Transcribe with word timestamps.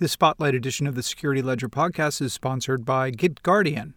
This 0.00 0.12
spotlight 0.12 0.54
edition 0.54 0.86
of 0.86 0.94
the 0.94 1.02
Security 1.02 1.42
Ledger 1.42 1.68
podcast 1.68 2.22
is 2.22 2.32
sponsored 2.32 2.84
by 2.84 3.10
GitGuardian. 3.10 3.94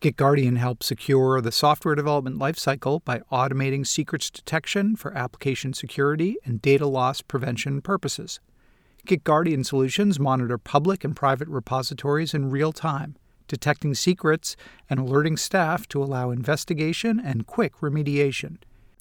GitGuardian 0.00 0.56
helps 0.56 0.86
secure 0.86 1.42
the 1.42 1.52
software 1.52 1.94
development 1.94 2.38
lifecycle 2.38 3.04
by 3.04 3.18
automating 3.30 3.86
secrets 3.86 4.30
detection 4.30 4.96
for 4.96 5.14
application 5.14 5.74
security 5.74 6.38
and 6.46 6.62
data 6.62 6.86
loss 6.86 7.20
prevention 7.20 7.82
purposes. 7.82 8.40
GitGuardian 9.06 9.66
solutions 9.66 10.18
monitor 10.18 10.56
public 10.56 11.04
and 11.04 11.14
private 11.14 11.48
repositories 11.48 12.32
in 12.32 12.48
real 12.48 12.72
time, 12.72 13.14
detecting 13.46 13.92
secrets 13.92 14.56
and 14.88 14.98
alerting 14.98 15.36
staff 15.36 15.86
to 15.88 16.02
allow 16.02 16.30
investigation 16.30 17.20
and 17.20 17.46
quick 17.46 17.76
remediation. 17.82 18.56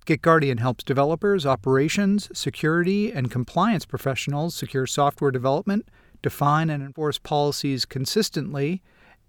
GitGuardian 0.05 0.59
helps 0.59 0.83
developers, 0.83 1.45
operations, 1.45 2.27
security, 2.37 3.09
and 3.09 3.31
compliance 3.31 3.85
professionals 3.85 4.53
secure 4.53 4.85
software 4.85 5.31
development, 5.31 5.87
define 6.21 6.69
and 6.69 6.83
enforce 6.83 7.19
policies 7.19 7.85
consistently 7.85 8.81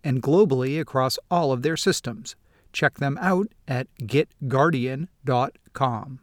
and 0.05 0.23
globally 0.23 0.81
across 0.81 1.19
all 1.31 1.53
of 1.53 1.63
their 1.63 1.77
systems. 1.77 2.37
Check 2.73 2.99
them 2.99 3.19
out 3.21 3.49
at 3.67 3.89
gitguardian.com. 4.03 6.21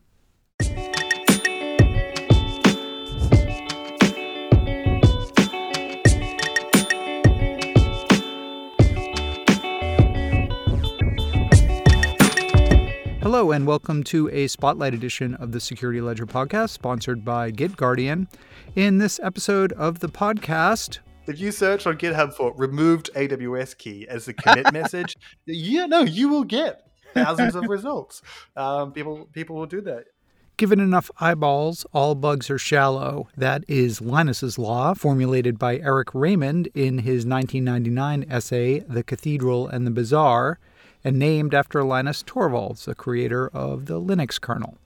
Hello, 13.24 13.52
and 13.52 13.66
welcome 13.66 14.04
to 14.04 14.30
a 14.30 14.48
spotlight 14.48 14.94
edition 14.94 15.34
of 15.36 15.54
the 15.54 15.60
Security 15.60 16.02
Ledger 16.02 16.28
podcast, 16.28 16.70
sponsored 16.70 17.26
by 17.26 17.52
GitGuardian. 17.52 18.28
In 18.76 18.98
this 18.98 19.20
episode 19.22 19.72
of 19.74 20.00
the 20.00 20.10
podcast, 20.10 21.00
if 21.28 21.40
you 21.40 21.52
search 21.52 21.88
on 21.88 21.98
GitHub 21.98 22.34
for 22.34 22.54
removed 22.56 23.10
AWS 23.16 23.78
key 23.78 24.08
as 24.08 24.26
the 24.26 24.34
commit 24.34 24.74
message, 24.74 25.16
yeah, 25.46 25.86
no, 25.86 26.02
you 26.02 26.30
will 26.30 26.44
get 26.44 26.88
thousands 27.14 27.56
of 27.56 27.66
results. 27.70 28.22
Um, 28.56 28.92
people, 28.92 29.30
people 29.32 29.56
will 29.56 29.66
do 29.66 29.82
that. 29.82 30.06
Given 30.58 30.80
enough 30.80 31.10
eyeballs, 31.20 31.86
all 31.94 32.16
bugs 32.16 32.50
are 32.50 32.58
shallow. 32.58 33.28
That 33.38 33.64
is 33.68 34.02
Linus's 34.02 34.58
law, 34.58 34.94
formulated 34.94 35.58
by 35.58 35.78
Eric 35.78 36.14
Raymond 36.14 36.68
in 36.74 37.00
his 37.00 37.26
1999 37.26 38.26
essay, 38.30 38.80
The 38.82 39.04
Cathedral 39.04 39.68
and 39.68 39.88
the 39.88 39.92
Bazaar 39.92 40.60
and 41.04 41.20
named 41.20 41.54
after 41.54 41.84
Linus 41.84 42.24
Torvalds, 42.24 42.86
the 42.86 42.96
creator 42.96 43.50
of 43.50 43.86
the 43.88 44.00
Linux 44.00 44.40
kernel. 44.40 44.78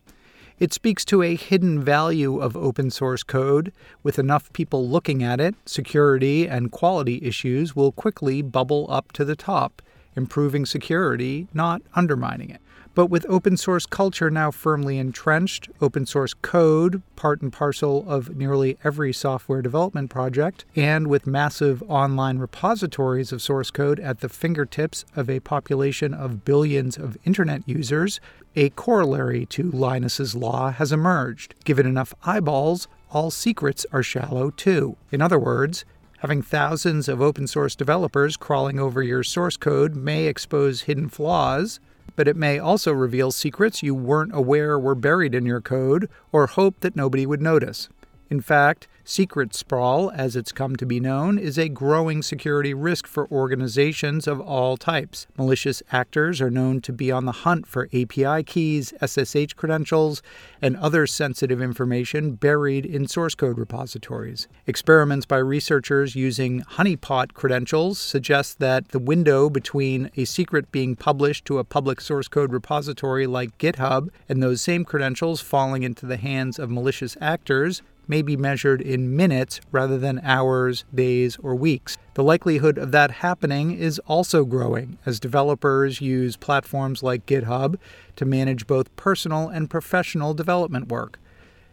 It 0.59 0.73
speaks 0.73 1.05
to 1.05 1.21
a 1.21 1.35
hidden 1.35 1.83
value 1.83 2.39
of 2.39 2.57
open 2.57 2.89
source 2.89 3.21
code. 3.21 3.71
With 4.01 4.17
enough 4.17 4.51
people 4.53 4.89
looking 4.89 5.21
at 5.21 5.39
it, 5.39 5.53
security 5.67 6.47
and 6.47 6.71
quality 6.71 7.19
issues 7.21 7.75
will 7.75 7.91
quickly 7.91 8.41
bubble 8.41 8.87
up 8.89 9.11
to 9.11 9.23
the 9.23 9.35
top, 9.35 9.83
improving 10.15 10.65
security, 10.65 11.47
not 11.53 11.83
undermining 11.93 12.49
it. 12.49 12.61
But 12.95 13.11
with 13.11 13.27
open 13.29 13.57
source 13.57 13.85
culture 13.85 14.31
now 14.31 14.49
firmly 14.49 14.97
entrenched, 14.97 15.69
open 15.79 16.07
source 16.07 16.33
code 16.33 17.03
part 17.15 17.43
and 17.43 17.53
parcel 17.53 18.03
of 18.09 18.35
nearly 18.35 18.79
every 18.83 19.13
software 19.13 19.61
development 19.61 20.09
project, 20.09 20.65
and 20.75 21.05
with 21.05 21.27
massive 21.27 21.83
online 21.83 22.39
repositories 22.39 23.31
of 23.31 23.43
source 23.43 23.69
code 23.69 23.99
at 23.99 24.21
the 24.21 24.29
fingertips 24.29 25.05
of 25.15 25.29
a 25.29 25.39
population 25.41 26.15
of 26.15 26.43
billions 26.43 26.97
of 26.97 27.15
internet 27.23 27.61
users, 27.67 28.19
a 28.57 28.69
corollary 28.71 29.45
to 29.45 29.71
Linus's 29.71 30.35
law 30.35 30.71
has 30.71 30.91
emerged. 30.91 31.55
Given 31.63 31.85
enough 31.85 32.13
eyeballs, 32.23 32.87
all 33.11 33.31
secrets 33.31 33.85
are 33.93 34.03
shallow 34.03 34.49
too. 34.49 34.97
In 35.11 35.21
other 35.21 35.39
words, 35.39 35.85
Having 36.21 36.41
thousands 36.41 37.07
of 37.07 37.21
open 37.21 37.45
source 37.45 37.75
developers 37.75 38.37
crawling 38.37 38.79
over 38.79 39.03
your 39.03 39.21
source 39.21 39.55
code 39.55 39.95
may 39.95 40.25
expose 40.25 40.81
hidden 40.81 41.09
flaws, 41.09 41.79
but 42.15 42.27
it 42.27 42.35
may 42.35 42.57
also 42.57 42.91
reveal 42.91 43.29
secrets 43.29 43.83
you 43.83 43.93
weren't 43.93 44.33
aware 44.33 44.79
were 44.79 44.95
buried 44.95 45.35
in 45.35 45.45
your 45.45 45.61
code 45.61 46.09
or 46.31 46.47
hope 46.47 46.79
that 46.79 46.95
nobody 46.95 47.27
would 47.27 47.39
notice. 47.39 47.87
In 48.31 48.41
fact, 48.41 48.87
secret 49.07 49.55
sprawl, 49.55 50.11
as 50.11 50.35
it's 50.35 50.51
come 50.51 50.75
to 50.75 50.85
be 50.85 50.99
known, 50.99 51.39
is 51.39 51.57
a 51.57 51.69
growing 51.69 52.21
security 52.21 52.73
risk 52.73 53.07
for 53.07 53.25
organizations 53.31 54.27
of 54.27 54.41
all 54.41 54.75
types. 54.75 55.27
Malicious 55.37 55.81
actors 55.93 56.41
are 56.41 56.51
known 56.51 56.81
to 56.81 56.91
be 56.91 57.09
on 57.09 57.23
the 57.23 57.31
hunt 57.31 57.65
for 57.65 57.87
API 57.93 58.43
keys, 58.43 58.93
SSH 59.01 59.53
credentials, 59.53 60.21
and 60.61 60.75
other 60.75 61.07
sensitive 61.07 61.61
information 61.61 62.33
buried 62.33 62.85
in 62.85 63.07
source 63.07 63.33
code 63.33 63.57
repositories. 63.57 64.49
Experiments 64.67 65.25
by 65.25 65.37
researchers 65.37 66.13
using 66.13 66.61
honeypot 66.63 67.33
credentials 67.33 67.97
suggest 67.97 68.59
that 68.59 68.89
the 68.89 68.99
window 68.99 69.49
between 69.49 70.11
a 70.17 70.25
secret 70.25 70.69
being 70.69 70.97
published 70.97 71.45
to 71.45 71.59
a 71.59 71.63
public 71.63 72.01
source 72.01 72.27
code 72.27 72.51
repository 72.51 73.25
like 73.25 73.57
GitHub 73.57 74.09
and 74.27 74.43
those 74.43 74.61
same 74.61 74.83
credentials 74.83 75.39
falling 75.39 75.83
into 75.83 76.05
the 76.05 76.17
hands 76.17 76.59
of 76.59 76.69
malicious 76.69 77.15
actors 77.21 77.81
may 78.07 78.21
be 78.21 78.37
measured 78.37 78.81
in 78.81 79.15
minutes 79.15 79.59
rather 79.71 79.97
than 79.97 80.19
hours, 80.23 80.85
days, 80.93 81.37
or 81.37 81.55
weeks. 81.55 81.97
The 82.13 82.23
likelihood 82.23 82.77
of 82.77 82.91
that 82.91 83.11
happening 83.11 83.71
is 83.71 83.99
also 84.07 84.45
growing 84.45 84.97
as 85.05 85.19
developers 85.19 86.01
use 86.01 86.37
platforms 86.37 87.03
like 87.03 87.25
GitHub 87.25 87.77
to 88.15 88.25
manage 88.25 88.67
both 88.67 88.95
personal 88.95 89.49
and 89.49 89.69
professional 89.69 90.33
development 90.33 90.87
work 90.87 91.19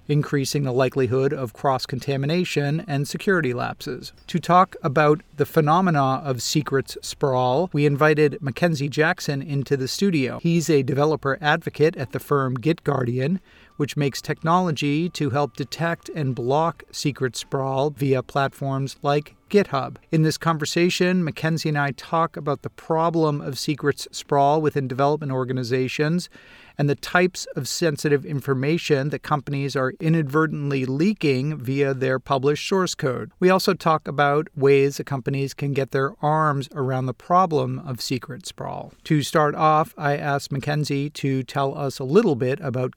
increasing 0.08 0.64
the 0.64 0.72
likelihood 0.72 1.32
of 1.32 1.52
cross 1.52 1.86
contamination 1.86 2.84
and 2.86 3.08
security 3.08 3.54
lapses. 3.54 4.12
To 4.28 4.38
talk 4.38 4.76
about 4.82 5.22
the 5.36 5.46
phenomena 5.46 6.20
of 6.24 6.42
secrets 6.42 6.98
sprawl, 7.00 7.70
we 7.72 7.86
invited 7.86 8.38
Mackenzie 8.40 8.88
Jackson 8.88 9.40
into 9.42 9.76
the 9.76 9.88
studio. 9.88 10.38
He's 10.40 10.68
a 10.68 10.82
developer 10.82 11.38
advocate 11.40 11.96
at 11.96 12.12
the 12.12 12.20
firm 12.20 12.56
GitGuardian 12.56 13.40
which 13.76 13.96
makes 13.96 14.22
technology 14.22 15.08
to 15.10 15.30
help 15.30 15.56
detect 15.56 16.08
and 16.10 16.34
block 16.34 16.84
secret 16.90 17.36
sprawl 17.36 17.90
via 17.90 18.22
platforms 18.22 18.96
like 19.02 19.34
GitHub. 19.50 19.96
In 20.10 20.22
this 20.22 20.36
conversation, 20.36 21.22
Mackenzie 21.22 21.68
and 21.68 21.78
I 21.78 21.92
talk 21.92 22.36
about 22.36 22.62
the 22.62 22.70
problem 22.70 23.40
of 23.40 23.58
secrets 23.58 24.08
sprawl 24.10 24.60
within 24.60 24.88
development 24.88 25.30
organizations 25.30 26.28
and 26.76 26.90
the 26.90 26.96
types 26.96 27.46
of 27.54 27.68
sensitive 27.68 28.26
information 28.26 29.10
that 29.10 29.20
companies 29.20 29.76
are 29.76 29.92
inadvertently 30.00 30.84
leaking 30.84 31.56
via 31.56 31.94
their 31.94 32.18
published 32.18 32.68
source 32.68 32.96
code. 32.96 33.30
We 33.38 33.48
also 33.48 33.74
talk 33.74 34.08
about 34.08 34.48
ways 34.56 34.96
that 34.96 35.04
companies 35.04 35.54
can 35.54 35.72
get 35.72 35.92
their 35.92 36.14
arms 36.20 36.68
around 36.74 37.06
the 37.06 37.14
problem 37.14 37.78
of 37.78 38.00
secret 38.00 38.46
sprawl. 38.46 38.92
To 39.04 39.22
start 39.22 39.54
off, 39.54 39.94
I 39.96 40.16
asked 40.16 40.50
Mackenzie 40.50 41.10
to 41.10 41.44
tell 41.44 41.78
us 41.78 42.00
a 42.00 42.04
little 42.04 42.34
bit 42.34 42.58
about 42.60 42.96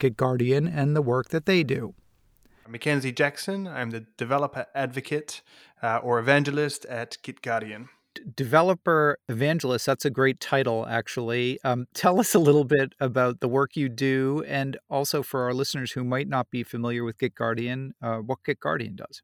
And 0.68 0.94
the 0.94 1.02
work 1.02 1.30
that 1.30 1.46
they 1.46 1.62
do. 1.62 1.94
I'm 2.64 2.72
Mackenzie 2.72 3.12
Jackson. 3.12 3.66
I'm 3.66 3.90
the 3.90 4.04
developer 4.16 4.66
advocate 4.74 5.40
uh, 5.82 6.00
or 6.02 6.18
evangelist 6.18 6.84
at 6.84 7.16
GitGuardian. 7.22 7.88
Developer 8.34 9.18
evangelist, 9.28 9.86
that's 9.86 10.04
a 10.04 10.10
great 10.10 10.40
title, 10.40 10.86
actually. 10.86 11.58
Um, 11.64 11.86
tell 11.94 12.18
us 12.20 12.34
a 12.34 12.38
little 12.38 12.64
bit 12.64 12.92
about 13.00 13.40
the 13.40 13.48
work 13.48 13.76
you 13.76 13.88
do, 13.88 14.44
and 14.46 14.76
also 14.90 15.22
for 15.22 15.44
our 15.44 15.54
listeners 15.54 15.92
who 15.92 16.04
might 16.04 16.28
not 16.28 16.50
be 16.50 16.62
familiar 16.62 17.04
with 17.04 17.18
GitGuardian, 17.18 17.92
uh, 18.02 18.16
what 18.16 18.38
GitGuardian 18.46 18.96
does. 18.96 19.22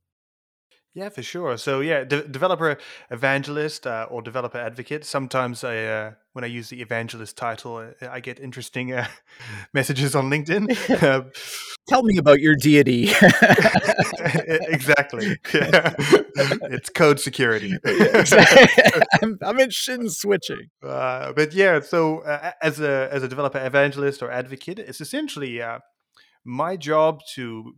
Yeah, 0.94 1.08
for 1.08 1.24
sure. 1.24 1.56
So 1.58 1.80
yeah, 1.80 2.04
de- 2.04 2.28
developer 2.28 2.78
evangelist 3.10 3.84
uh, 3.84 4.06
or 4.08 4.22
developer 4.22 4.58
advocate. 4.58 5.04
Sometimes 5.04 5.64
I, 5.64 5.78
uh, 5.78 6.12
when 6.34 6.44
I 6.44 6.46
use 6.46 6.68
the 6.68 6.80
evangelist 6.80 7.36
title, 7.36 7.78
uh, 7.78 8.06
I 8.08 8.20
get 8.20 8.38
interesting 8.38 8.92
uh, 8.92 9.08
messages 9.74 10.14
on 10.14 10.30
LinkedIn. 10.30 11.02
Um, 11.02 11.32
Tell 11.88 12.04
me 12.04 12.16
about 12.16 12.40
your 12.40 12.54
deity. 12.54 13.10
exactly. 14.20 15.36
Yeah. 15.52 15.94
It's 16.70 16.88
code 16.90 17.18
security. 17.18 17.76
I'm, 19.20 19.36
I'm, 19.42 19.60
interested 19.60 20.00
in 20.00 20.08
switching. 20.08 20.70
Uh, 20.82 21.32
but 21.32 21.52
yeah, 21.52 21.80
so 21.80 22.20
uh, 22.20 22.52
as 22.62 22.80
a 22.80 23.08
as 23.12 23.22
a 23.22 23.28
developer 23.28 23.58
evangelist 23.58 24.22
or 24.22 24.30
advocate, 24.30 24.78
it's 24.78 25.02
essentially 25.02 25.60
my 26.42 26.76
job 26.76 27.20
to 27.34 27.74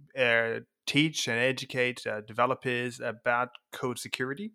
teach 0.86 1.28
and 1.28 1.38
educate 1.38 2.06
uh, 2.06 2.20
developers 2.20 3.00
about 3.00 3.50
code 3.72 3.98
security. 3.98 4.52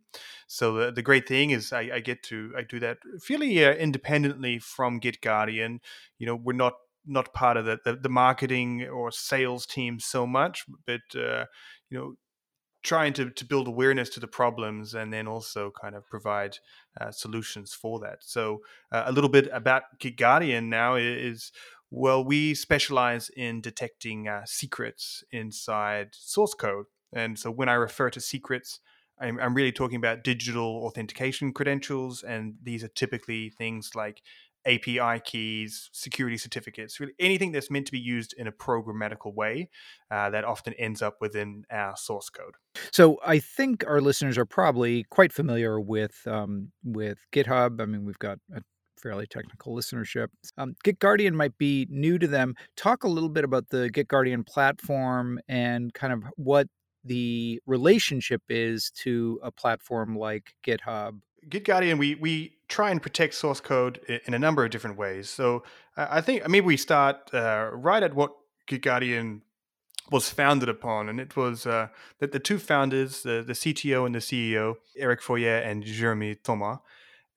So 0.47 0.73
the, 0.73 0.91
the 0.91 1.01
great 1.01 1.27
thing 1.27 1.51
is 1.51 1.73
I, 1.73 1.89
I 1.93 1.99
get 1.99 2.23
to 2.23 2.53
I 2.57 2.63
do 2.63 2.79
that 2.79 2.97
fairly 3.21 3.63
uh, 3.65 3.73
independently 3.73 4.59
from 4.59 4.99
GitGuardian. 4.99 5.79
You 6.17 6.27
know, 6.27 6.35
we're 6.35 6.53
not 6.53 6.73
not 7.05 7.33
part 7.33 7.57
of 7.57 7.65
the, 7.65 7.79
the, 7.83 7.95
the 7.95 8.09
marketing 8.09 8.87
or 8.87 9.11
sales 9.11 9.65
team 9.65 9.99
so 9.99 10.27
much, 10.27 10.65
but 10.85 11.01
uh, 11.15 11.45
you 11.89 11.97
know, 11.97 12.13
trying 12.83 13.13
to, 13.13 13.29
to 13.29 13.45
build 13.45 13.67
awareness 13.67 14.09
to 14.09 14.19
the 14.19 14.27
problems 14.27 14.93
and 14.93 15.13
then 15.13 15.27
also 15.27 15.71
kind 15.81 15.95
of 15.95 16.07
provide 16.09 16.57
uh, 16.99 17.11
solutions 17.11 17.73
for 17.73 17.99
that. 17.99 18.17
So 18.21 18.59
uh, 18.91 19.03
a 19.05 19.11
little 19.11 19.29
bit 19.29 19.49
about 19.51 19.83
GitGuardian 19.99 20.65
now 20.65 20.95
is 20.95 21.51
well, 21.91 22.23
we 22.23 22.53
specialize 22.55 23.29
in 23.29 23.59
detecting 23.59 24.27
uh, 24.27 24.43
secrets 24.45 25.23
inside 25.31 26.09
source 26.13 26.53
code. 26.53 26.85
And 27.13 27.37
so 27.37 27.51
when 27.51 27.67
I 27.67 27.73
refer 27.73 28.09
to 28.11 28.21
secrets, 28.21 28.79
I'm, 29.19 29.37
I'm 29.39 29.53
really 29.53 29.73
talking 29.73 29.97
about 29.97 30.23
digital 30.23 30.85
authentication 30.85 31.51
credentials, 31.53 32.23
and 32.23 32.55
these 32.63 32.83
are 32.83 32.87
typically 32.87 33.49
things 33.49 33.91
like 33.93 34.21
API 34.65 35.19
keys, 35.23 35.89
security 35.91 36.37
certificates, 36.37 36.99
really 36.99 37.13
anything 37.19 37.51
that's 37.51 37.69
meant 37.69 37.87
to 37.87 37.91
be 37.91 37.99
used 37.99 38.33
in 38.37 38.47
a 38.47 38.51
programmatical 38.51 39.33
way 39.33 39.69
uh, 40.09 40.29
that 40.29 40.45
often 40.45 40.73
ends 40.75 41.01
up 41.01 41.17
within 41.19 41.65
our 41.71 41.95
source 41.97 42.29
code. 42.29 42.55
So 42.91 43.19
I 43.25 43.39
think 43.39 43.83
our 43.87 43.99
listeners 44.01 44.37
are 44.37 44.45
probably 44.45 45.03
quite 45.05 45.33
familiar 45.33 45.79
with 45.79 46.25
um, 46.25 46.71
with 46.83 47.19
GitHub. 47.33 47.81
I 47.81 47.85
mean, 47.85 48.05
we've 48.05 48.19
got 48.19 48.39
a 48.55 48.61
fairly 49.01 49.27
technical 49.27 49.75
listenership. 49.75 50.27
Um, 50.57 50.75
GitGuardian 50.85 51.33
might 51.33 51.57
be 51.57 51.87
new 51.89 52.17
to 52.19 52.27
them. 52.27 52.55
Talk 52.75 53.03
a 53.03 53.07
little 53.07 53.29
bit 53.29 53.43
about 53.43 53.69
the 53.69 53.89
Git 53.89 54.07
Guardian 54.07 54.43
platform 54.43 55.39
and 55.47 55.93
kind 55.93 56.13
of 56.13 56.23
what 56.35 56.67
the 57.03 57.59
relationship 57.65 58.41
is 58.49 58.91
to 58.91 59.39
a 59.43 59.51
platform 59.51 60.15
like 60.15 60.53
GitHub. 60.65 61.19
GitGuardian, 61.49 61.97
we 61.97 62.15
we 62.15 62.57
try 62.67 62.91
and 62.91 63.01
protect 63.01 63.33
source 63.33 63.59
code 63.59 63.99
in 64.25 64.33
a 64.33 64.39
number 64.39 64.63
of 64.63 64.69
different 64.71 64.97
ways. 64.97 65.29
So 65.29 65.63
I 65.97 66.21
think 66.21 66.47
maybe 66.47 66.65
we 66.65 66.77
start 66.77 67.33
uh, 67.33 67.71
right 67.73 68.03
at 68.03 68.13
what 68.13 68.31
Git 68.67 68.83
Guardian 68.83 69.41
was 70.11 70.29
founded 70.29 70.69
upon, 70.69 71.09
and 71.09 71.19
it 71.19 71.35
was 71.35 71.65
uh, 71.65 71.87
that 72.19 72.31
the 72.31 72.39
two 72.39 72.59
founders, 72.59 73.23
the, 73.23 73.43
the 73.45 73.53
CTO 73.53 74.05
and 74.05 74.13
the 74.13 74.19
CEO, 74.19 74.75
Eric 74.97 75.21
Fourrier 75.21 75.57
and 75.57 75.83
Jeremy 75.83 76.35
Thomas, 76.35 76.79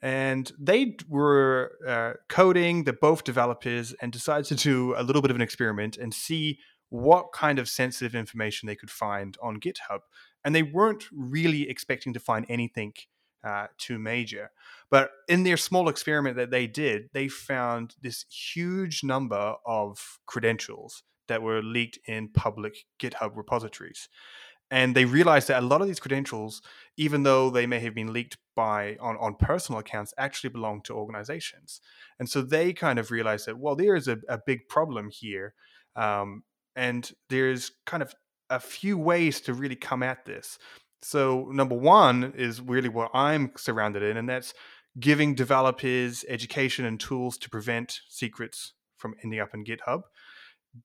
and 0.04 0.52
they 0.58 0.96
were 1.08 1.72
uh, 1.88 2.12
coding. 2.28 2.84
They're 2.84 2.92
both 2.92 3.24
developers, 3.24 3.94
and 4.02 4.12
decided 4.12 4.44
to 4.48 4.54
do 4.54 4.94
a 4.98 5.02
little 5.02 5.22
bit 5.22 5.30
of 5.30 5.34
an 5.36 5.40
experiment 5.40 5.96
and 5.96 6.12
see 6.12 6.58
what 6.90 7.32
kind 7.32 7.58
of 7.58 7.70
sensitive 7.70 8.14
information 8.14 8.66
they 8.66 8.76
could 8.76 8.90
find 8.90 9.38
on 9.42 9.58
GitHub. 9.58 10.00
And 10.44 10.54
they 10.54 10.62
weren't 10.62 11.04
really 11.10 11.70
expecting 11.70 12.12
to 12.12 12.20
find 12.20 12.44
anything 12.50 12.92
uh, 13.42 13.68
too 13.78 13.98
major. 13.98 14.50
But 14.90 15.10
in 15.26 15.42
their 15.42 15.56
small 15.56 15.88
experiment 15.88 16.36
that 16.36 16.50
they 16.50 16.66
did, 16.66 17.08
they 17.14 17.28
found 17.28 17.94
this 18.02 18.26
huge 18.28 19.02
number 19.02 19.54
of 19.64 20.18
credentials 20.26 21.02
that 21.28 21.40
were 21.40 21.62
leaked 21.62 21.98
in 22.06 22.28
public 22.28 22.84
GitHub 23.00 23.36
repositories. 23.36 24.10
And 24.70 24.94
they 24.94 25.04
realized 25.04 25.48
that 25.48 25.62
a 25.62 25.66
lot 25.66 25.80
of 25.82 25.86
these 25.86 26.00
credentials, 26.00 26.62
even 26.96 27.22
though 27.22 27.50
they 27.50 27.66
may 27.66 27.80
have 27.80 27.94
been 27.94 28.12
leaked 28.12 28.38
by 28.56 28.96
on, 29.00 29.16
on 29.18 29.34
personal 29.34 29.78
accounts, 29.78 30.14
actually 30.18 30.50
belong 30.50 30.82
to 30.82 30.94
organizations. 30.94 31.80
And 32.18 32.28
so 32.28 32.42
they 32.42 32.72
kind 32.72 32.98
of 32.98 33.10
realized 33.10 33.46
that, 33.46 33.58
well, 33.58 33.76
there 33.76 33.94
is 33.94 34.08
a, 34.08 34.18
a 34.28 34.38
big 34.44 34.68
problem 34.68 35.10
here. 35.10 35.54
Um, 35.96 36.42
and 36.76 37.10
there's 37.28 37.72
kind 37.86 38.02
of 38.02 38.14
a 38.50 38.60
few 38.60 38.98
ways 38.98 39.40
to 39.42 39.54
really 39.54 39.76
come 39.76 40.02
at 40.02 40.24
this. 40.24 40.58
So, 41.02 41.48
number 41.50 41.74
one 41.74 42.32
is 42.36 42.60
really 42.60 42.88
what 42.88 43.10
I'm 43.12 43.52
surrounded 43.56 44.02
in, 44.02 44.16
and 44.16 44.28
that's 44.28 44.54
giving 44.98 45.34
developers 45.34 46.24
education 46.28 46.84
and 46.86 46.98
tools 46.98 47.36
to 47.38 47.50
prevent 47.50 48.00
secrets 48.08 48.72
from 48.96 49.14
ending 49.22 49.40
up 49.40 49.52
in 49.52 49.64
GitHub, 49.64 50.02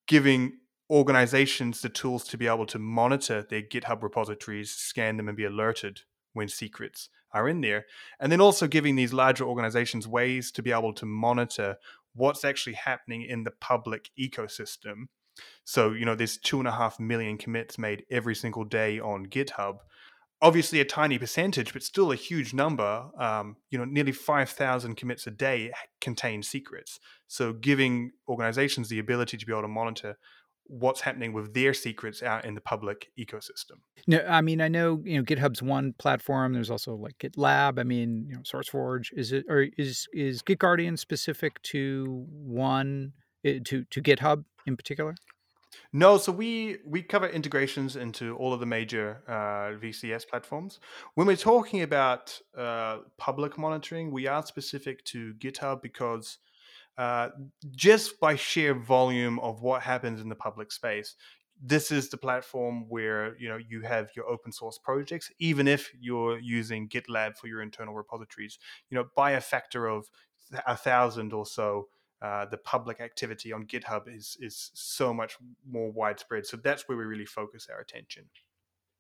giving 0.08 0.58
organizations 0.89 1.81
the 1.81 1.89
tools 1.89 2.24
to 2.25 2.38
be 2.38 2.47
able 2.47 2.65
to 2.68 2.80
monitor 2.80 3.45
their 3.50 3.62
GitHub 3.62 4.01
repositories, 4.01 4.71
scan 4.71 5.18
them, 5.18 5.27
and 5.27 5.38
be 5.38 5.45
alerted 5.45 6.01
when 6.33 6.47
secrets 6.47 7.09
are 7.31 7.47
in 7.47 7.62
there. 7.62 7.86
And 8.19 8.31
then 8.31 8.41
also 8.41 8.68
giving 8.68 8.95
these 8.95 9.13
larger 9.13 9.44
organizations 9.44 10.07
ways 10.07 10.51
to 10.53 10.63
be 10.63 10.71
able 10.71 10.94
to 10.94 11.06
monitor 11.06 11.77
what's 12.15 12.44
actually 12.44 12.74
happening 12.74 13.21
in 13.21 13.44
the 13.44 13.51
public 13.51 14.09
ecosystem. 14.19 15.07
So, 15.63 15.91
you 15.91 16.06
know, 16.06 16.15
there's 16.15 16.38
two 16.38 16.59
and 16.59 16.68
a 16.68 16.71
half 16.71 17.00
million 17.00 17.38
commits 17.38 17.77
made 17.77 18.03
every 18.09 18.35
single 18.35 18.63
day 18.63 19.00
on 19.00 19.27
GitHub. 19.27 19.77
Obviously, 20.42 20.80
a 20.80 20.85
tiny 20.85 21.18
percentage, 21.18 21.74
but 21.74 21.83
still 21.83 22.12
a 22.12 22.15
huge 22.15 22.53
number. 22.53 23.09
Um, 23.18 23.57
you 23.69 23.77
know, 23.77 23.85
nearly 23.85 24.13
5,000 24.13 24.95
commits 24.95 25.27
a 25.27 25.31
day 25.31 25.71
contain 26.00 26.44
secrets. 26.44 27.00
So, 27.27 27.53
giving 27.53 28.12
organizations 28.27 28.89
the 28.89 29.00
ability 29.00 29.38
to 29.38 29.45
be 29.45 29.51
able 29.51 29.63
to 29.63 29.68
monitor 29.68 30.18
what's 30.69 31.01
happening 31.01 31.33
with 31.33 31.54
their 31.54 31.74
secrets 31.74 32.21
out 32.21 32.45
in 32.45 32.54
the 32.54 32.62
public 32.62 33.10
ecosystem. 33.19 33.81
No, 34.07 34.24
I 34.27 34.42
mean 34.42 34.62
I 34.62 34.68
know 34.68 35.01
you 35.04 35.18
know 35.18 35.24
GitHub's 35.24 35.62
one 35.62 35.94
platform. 35.98 36.54
There's 36.54 36.69
also 36.69 36.95
like 36.95 37.18
GitLab. 37.18 37.80
I 37.80 37.83
mean, 37.83 38.27
you 38.30 38.36
know, 38.36 38.42
SourceForge. 38.42 39.07
Is 39.18 39.31
it 39.31 39.45
or 39.50 39.68
is 39.77 40.07
is 40.13 40.42
GitGuardian 40.44 40.98
specific 40.98 41.62
to 41.63 42.25
one 42.30 43.13
eh, 43.44 43.60
to 43.66 43.83
to 43.83 44.01
GitHub 44.01 44.45
in 44.66 44.77
particular? 44.77 45.16
No, 45.92 46.18
so 46.18 46.31
we 46.31 46.77
we 46.86 47.01
cover 47.01 47.27
integrations 47.27 47.95
into 47.95 48.36
all 48.38 48.54
of 48.54 48.60
the 48.60 48.66
major 48.66 49.24
uh, 49.27 49.77
VCS 49.81 50.27
platforms. 50.27 50.80
When 51.16 51.25
we're 51.27 51.36
talking 51.36 51.81
about 51.81 52.39
uh, 52.57 53.00
public 53.18 53.57
monitoring, 53.57 54.12
we 54.12 54.27
are 54.27 54.45
specific 54.45 55.04
to 55.06 55.33
GitHub 55.36 55.81
because 55.81 56.38
uh, 57.00 57.30
just 57.72 58.19
by 58.19 58.36
sheer 58.36 58.75
volume 58.75 59.40
of 59.40 59.62
what 59.62 59.81
happens 59.81 60.22
in 60.22 60.30
the 60.30 60.36
public 60.36 60.72
space 60.72 61.16
this 61.62 61.92
is 61.92 62.10
the 62.10 62.18
platform 62.18 62.86
where 62.88 63.36
you 63.38 63.50
know 63.50 63.57
you 63.57 63.81
have 63.81 64.10
your 64.16 64.30
open 64.30 64.51
source 64.51 64.78
projects 64.78 65.31
even 65.40 65.68
if 65.68 65.92
you're 66.00 66.40
using 66.40 66.88
gitlab 66.88 67.36
for 67.36 67.48
your 67.48 67.62
internal 67.62 67.94
repositories 67.94 68.60
you 68.90 68.96
know 68.98 69.06
by 69.16 69.31
a 69.31 69.42
factor 69.42 69.88
of 69.88 70.06
a 70.68 70.78
thousand 70.78 71.34
or 71.34 71.46
so 71.46 71.88
uh, 72.22 72.46
the 72.46 72.57
public 72.57 73.00
activity 73.00 73.54
on 73.54 73.66
github 73.66 74.13
is 74.13 74.38
is 74.42 74.72
so 74.74 75.13
much 75.13 75.38
more 75.66 75.90
widespread. 75.92 76.45
So 76.45 76.57
that's 76.57 76.88
where 76.88 76.98
we 76.98 77.06
really 77.06 77.25
focus 77.25 77.68
our 77.72 77.80
attention. 77.80 78.25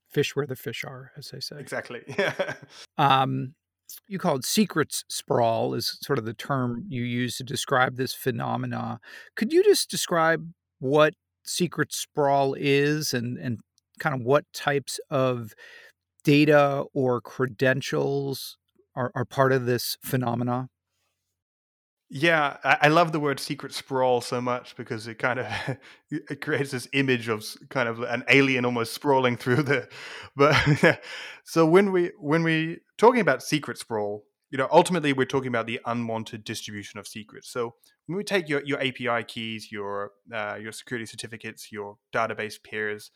Fish 0.09 0.35
where 0.35 0.47
the 0.47 0.55
fish 0.55 0.85
are 0.85 1.11
as 1.17 1.29
they 1.29 1.39
say. 1.39 1.59
Exactly. 1.59 2.01
Um 2.97 3.55
you 4.07 4.19
called 4.19 4.45
secrets 4.45 5.03
sprawl 5.09 5.73
is 5.73 5.97
sort 6.01 6.19
of 6.19 6.25
the 6.25 6.33
term 6.33 6.85
you 6.87 7.03
use 7.03 7.37
to 7.37 7.43
describe 7.43 7.95
this 7.95 8.13
phenomena. 8.13 8.99
Could 9.35 9.51
you 9.51 9.63
just 9.63 9.89
describe 9.89 10.51
what 10.79 11.13
secret 11.43 11.93
sprawl 11.93 12.55
is 12.57 13.13
and 13.13 13.37
and 13.37 13.59
kind 13.99 14.15
of 14.15 14.21
what 14.21 14.45
types 14.53 14.99
of 15.09 15.53
data 16.23 16.85
or 16.93 17.21
credentials 17.21 18.57
are, 18.95 19.11
are 19.15 19.25
part 19.25 19.51
of 19.51 19.65
this 19.65 19.97
phenomena? 20.01 20.69
Yeah, 22.11 22.57
I, 22.63 22.87
love 22.87 23.11
the 23.11 23.19
word 23.19 23.39
secret 23.39 23.71
sprawl 23.71 24.19
so 24.19 24.41
much 24.41 24.75
because 24.75 25.07
it 25.07 25.19
kind 25.19 25.39
of 25.39 25.77
it 26.09 26.41
creates 26.41 26.71
this 26.71 26.87
image 26.93 27.29
of 27.29 27.45
kind 27.69 27.87
of 27.87 27.99
an 28.01 28.23
alien 28.29 28.65
almost 28.65 28.93
sprawling 28.93 29.37
through 29.37 29.63
the. 29.63 29.87
But 30.35 30.55
yeah. 30.81 30.97
so 31.43 31.67
when 31.67 31.91
we 31.91 32.11
when 32.17 32.41
we 32.41 32.79
talking 32.99 33.21
about 33.21 33.41
secret 33.41 33.77
sprawl, 33.77 34.25
you 34.51 34.57
know, 34.57 34.67
ultimately 34.71 35.13
we're 35.13 35.25
talking 35.25 35.47
about 35.47 35.67
the 35.67 35.79
unwanted 35.85 36.43
distribution 36.43 36.99
of 36.99 37.07
secrets. 37.07 37.49
So 37.49 37.75
when 38.05 38.17
we 38.17 38.23
take 38.23 38.49
your 38.49 38.63
your 38.63 38.79
API 38.79 39.23
keys, 39.23 39.71
your 39.71 40.11
uh, 40.33 40.57
your 40.61 40.71
security 40.71 41.05
certificates, 41.05 41.71
your 41.71 41.97
database 42.13 42.61
pairs, 42.61 43.11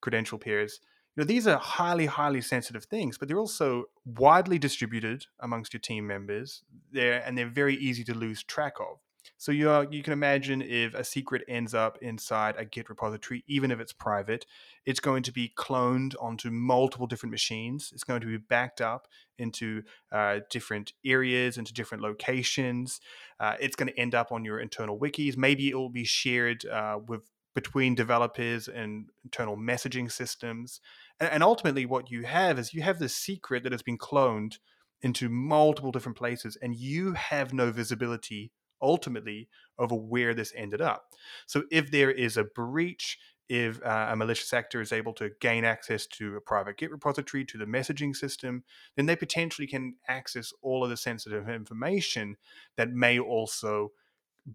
credential 0.00 0.38
pairs, 0.38 0.80
you 1.16 1.22
know, 1.22 1.26
these 1.26 1.46
are 1.46 1.58
highly, 1.58 2.06
highly 2.06 2.40
sensitive 2.40 2.84
things, 2.86 3.18
but 3.18 3.28
they're 3.28 3.38
also 3.38 3.84
widely 4.04 4.58
distributed 4.58 5.26
amongst 5.40 5.72
your 5.72 5.80
team 5.80 6.06
members. 6.06 6.62
There 6.90 7.22
and 7.24 7.36
they're 7.36 7.48
very 7.48 7.76
easy 7.76 8.04
to 8.04 8.14
lose 8.14 8.42
track 8.42 8.74
of. 8.80 8.98
So 9.42 9.50
you 9.50 9.70
are, 9.70 9.88
you 9.90 10.04
can 10.04 10.12
imagine 10.12 10.62
if 10.62 10.94
a 10.94 11.02
secret 11.02 11.42
ends 11.48 11.74
up 11.74 11.98
inside 12.00 12.54
a 12.56 12.64
Git 12.64 12.88
repository, 12.88 13.42
even 13.48 13.72
if 13.72 13.80
it's 13.80 13.92
private, 13.92 14.46
it's 14.86 15.00
going 15.00 15.24
to 15.24 15.32
be 15.32 15.52
cloned 15.58 16.14
onto 16.20 16.48
multiple 16.48 17.08
different 17.08 17.32
machines. 17.32 17.90
It's 17.92 18.04
going 18.04 18.20
to 18.20 18.28
be 18.28 18.36
backed 18.36 18.80
up 18.80 19.08
into 19.38 19.82
uh, 20.12 20.42
different 20.48 20.92
areas, 21.04 21.58
into 21.58 21.72
different 21.72 22.04
locations. 22.04 23.00
Uh, 23.40 23.56
it's 23.58 23.74
going 23.74 23.88
to 23.88 23.98
end 23.98 24.14
up 24.14 24.30
on 24.30 24.44
your 24.44 24.60
internal 24.60 24.96
wikis. 24.96 25.36
Maybe 25.36 25.70
it 25.70 25.74
will 25.74 25.90
be 25.90 26.04
shared 26.04 26.64
uh, 26.64 27.00
with 27.04 27.22
between 27.52 27.96
developers 27.96 28.68
and 28.68 29.08
internal 29.24 29.56
messaging 29.56 30.12
systems. 30.12 30.80
And, 31.18 31.28
and 31.32 31.42
ultimately, 31.42 31.84
what 31.84 32.12
you 32.12 32.22
have 32.26 32.60
is 32.60 32.74
you 32.74 32.82
have 32.82 33.00
this 33.00 33.16
secret 33.16 33.64
that 33.64 33.72
has 33.72 33.82
been 33.82 33.98
cloned 33.98 34.58
into 35.00 35.28
multiple 35.28 35.90
different 35.90 36.16
places, 36.16 36.56
and 36.62 36.76
you 36.76 37.14
have 37.14 37.52
no 37.52 37.72
visibility 37.72 38.52
ultimately 38.82 39.48
over 39.78 39.94
where 39.94 40.34
this 40.34 40.52
ended 40.56 40.80
up. 40.80 41.04
So, 41.46 41.64
if 41.70 41.90
there 41.90 42.10
is 42.10 42.36
a 42.36 42.44
breach, 42.44 43.18
if 43.48 43.82
uh, 43.84 44.08
a 44.10 44.16
malicious 44.16 44.52
actor 44.52 44.80
is 44.80 44.92
able 44.92 45.12
to 45.14 45.30
gain 45.40 45.64
access 45.64 46.06
to 46.06 46.36
a 46.36 46.40
private 46.40 46.78
Git 46.78 46.90
repository, 46.90 47.44
to 47.44 47.58
the 47.58 47.66
messaging 47.66 48.14
system, 48.14 48.64
then 48.96 49.06
they 49.06 49.16
potentially 49.16 49.66
can 49.66 49.96
access 50.08 50.52
all 50.62 50.82
of 50.82 50.90
the 50.90 50.96
sensitive 50.96 51.48
information 51.48 52.36
that 52.76 52.90
may 52.90 53.18
also 53.18 53.92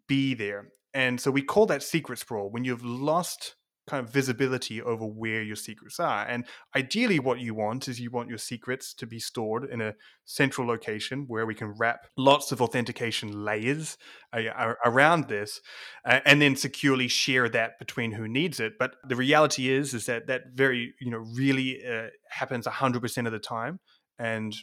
be 0.08 0.34
there. 0.34 0.70
And 0.94 1.22
so 1.22 1.30
we 1.30 1.44
call 1.44 1.68
that 1.68 1.84
secret 1.84 2.18
sprawl 2.18 2.50
when 2.50 2.64
you've 2.64 2.84
lost 2.84 3.56
kind 3.88 4.06
of 4.06 4.14
visibility 4.14 4.82
over 4.82 5.06
where 5.06 5.42
your 5.42 5.56
secrets 5.56 6.00
are. 6.00 6.26
And 6.26 6.46
ideally, 6.76 7.20
what 7.20 7.40
you 7.40 7.56
want 7.56 7.88
is 7.88 8.00
you 8.00 8.12
want 8.12 8.30
your 8.30 8.38
secrets 8.38 8.94
to 8.96 9.08
be 9.08 9.20
stored 9.20 9.64
in 9.64 9.82
a 9.82 9.96
central 10.26 10.68
location 10.68 11.26
where 11.28 11.46
we 11.46 11.56
can 11.56 11.74
wrap 11.78 12.08
lots 12.18 12.52
of 12.52 12.62
authentication 12.62 13.46
layers 13.46 13.98
uh, 14.34 14.74
around 14.86 15.30
this, 15.30 15.62
uh, 16.06 16.20
and 16.26 16.42
then 16.42 16.56
securely 16.56 17.08
share 17.08 17.48
that 17.50 17.80
between 17.80 18.12
who 18.12 18.28
needs 18.28 18.60
it. 18.60 18.74
But 18.78 18.96
the 19.08 19.16
reality 19.16 19.70
is, 19.70 19.94
is 19.94 20.06
that 20.06 20.28
that 20.28 20.42
very 20.54 20.94
you 21.00 21.12
know 21.12 21.24
really 21.36 21.82
uh, 21.86 22.08
happens 22.30 22.68
hundred 22.68 23.02
percent 23.02 23.28
of 23.28 23.34
the 23.34 23.40
time, 23.40 23.80
and 24.20 24.54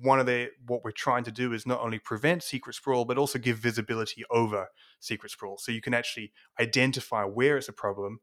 one 0.00 0.18
of 0.18 0.26
the 0.26 0.48
what 0.66 0.82
we're 0.84 0.90
trying 0.90 1.24
to 1.24 1.32
do 1.32 1.52
is 1.52 1.66
not 1.66 1.80
only 1.80 1.98
prevent 1.98 2.42
secret 2.42 2.74
sprawl 2.74 3.04
but 3.04 3.16
also 3.16 3.38
give 3.38 3.58
visibility 3.58 4.24
over 4.30 4.66
secret 4.98 5.30
sprawl 5.30 5.56
so 5.56 5.70
you 5.70 5.80
can 5.80 5.94
actually 5.94 6.32
identify 6.60 7.22
where 7.22 7.56
it's 7.56 7.68
a 7.68 7.72
problem 7.72 8.18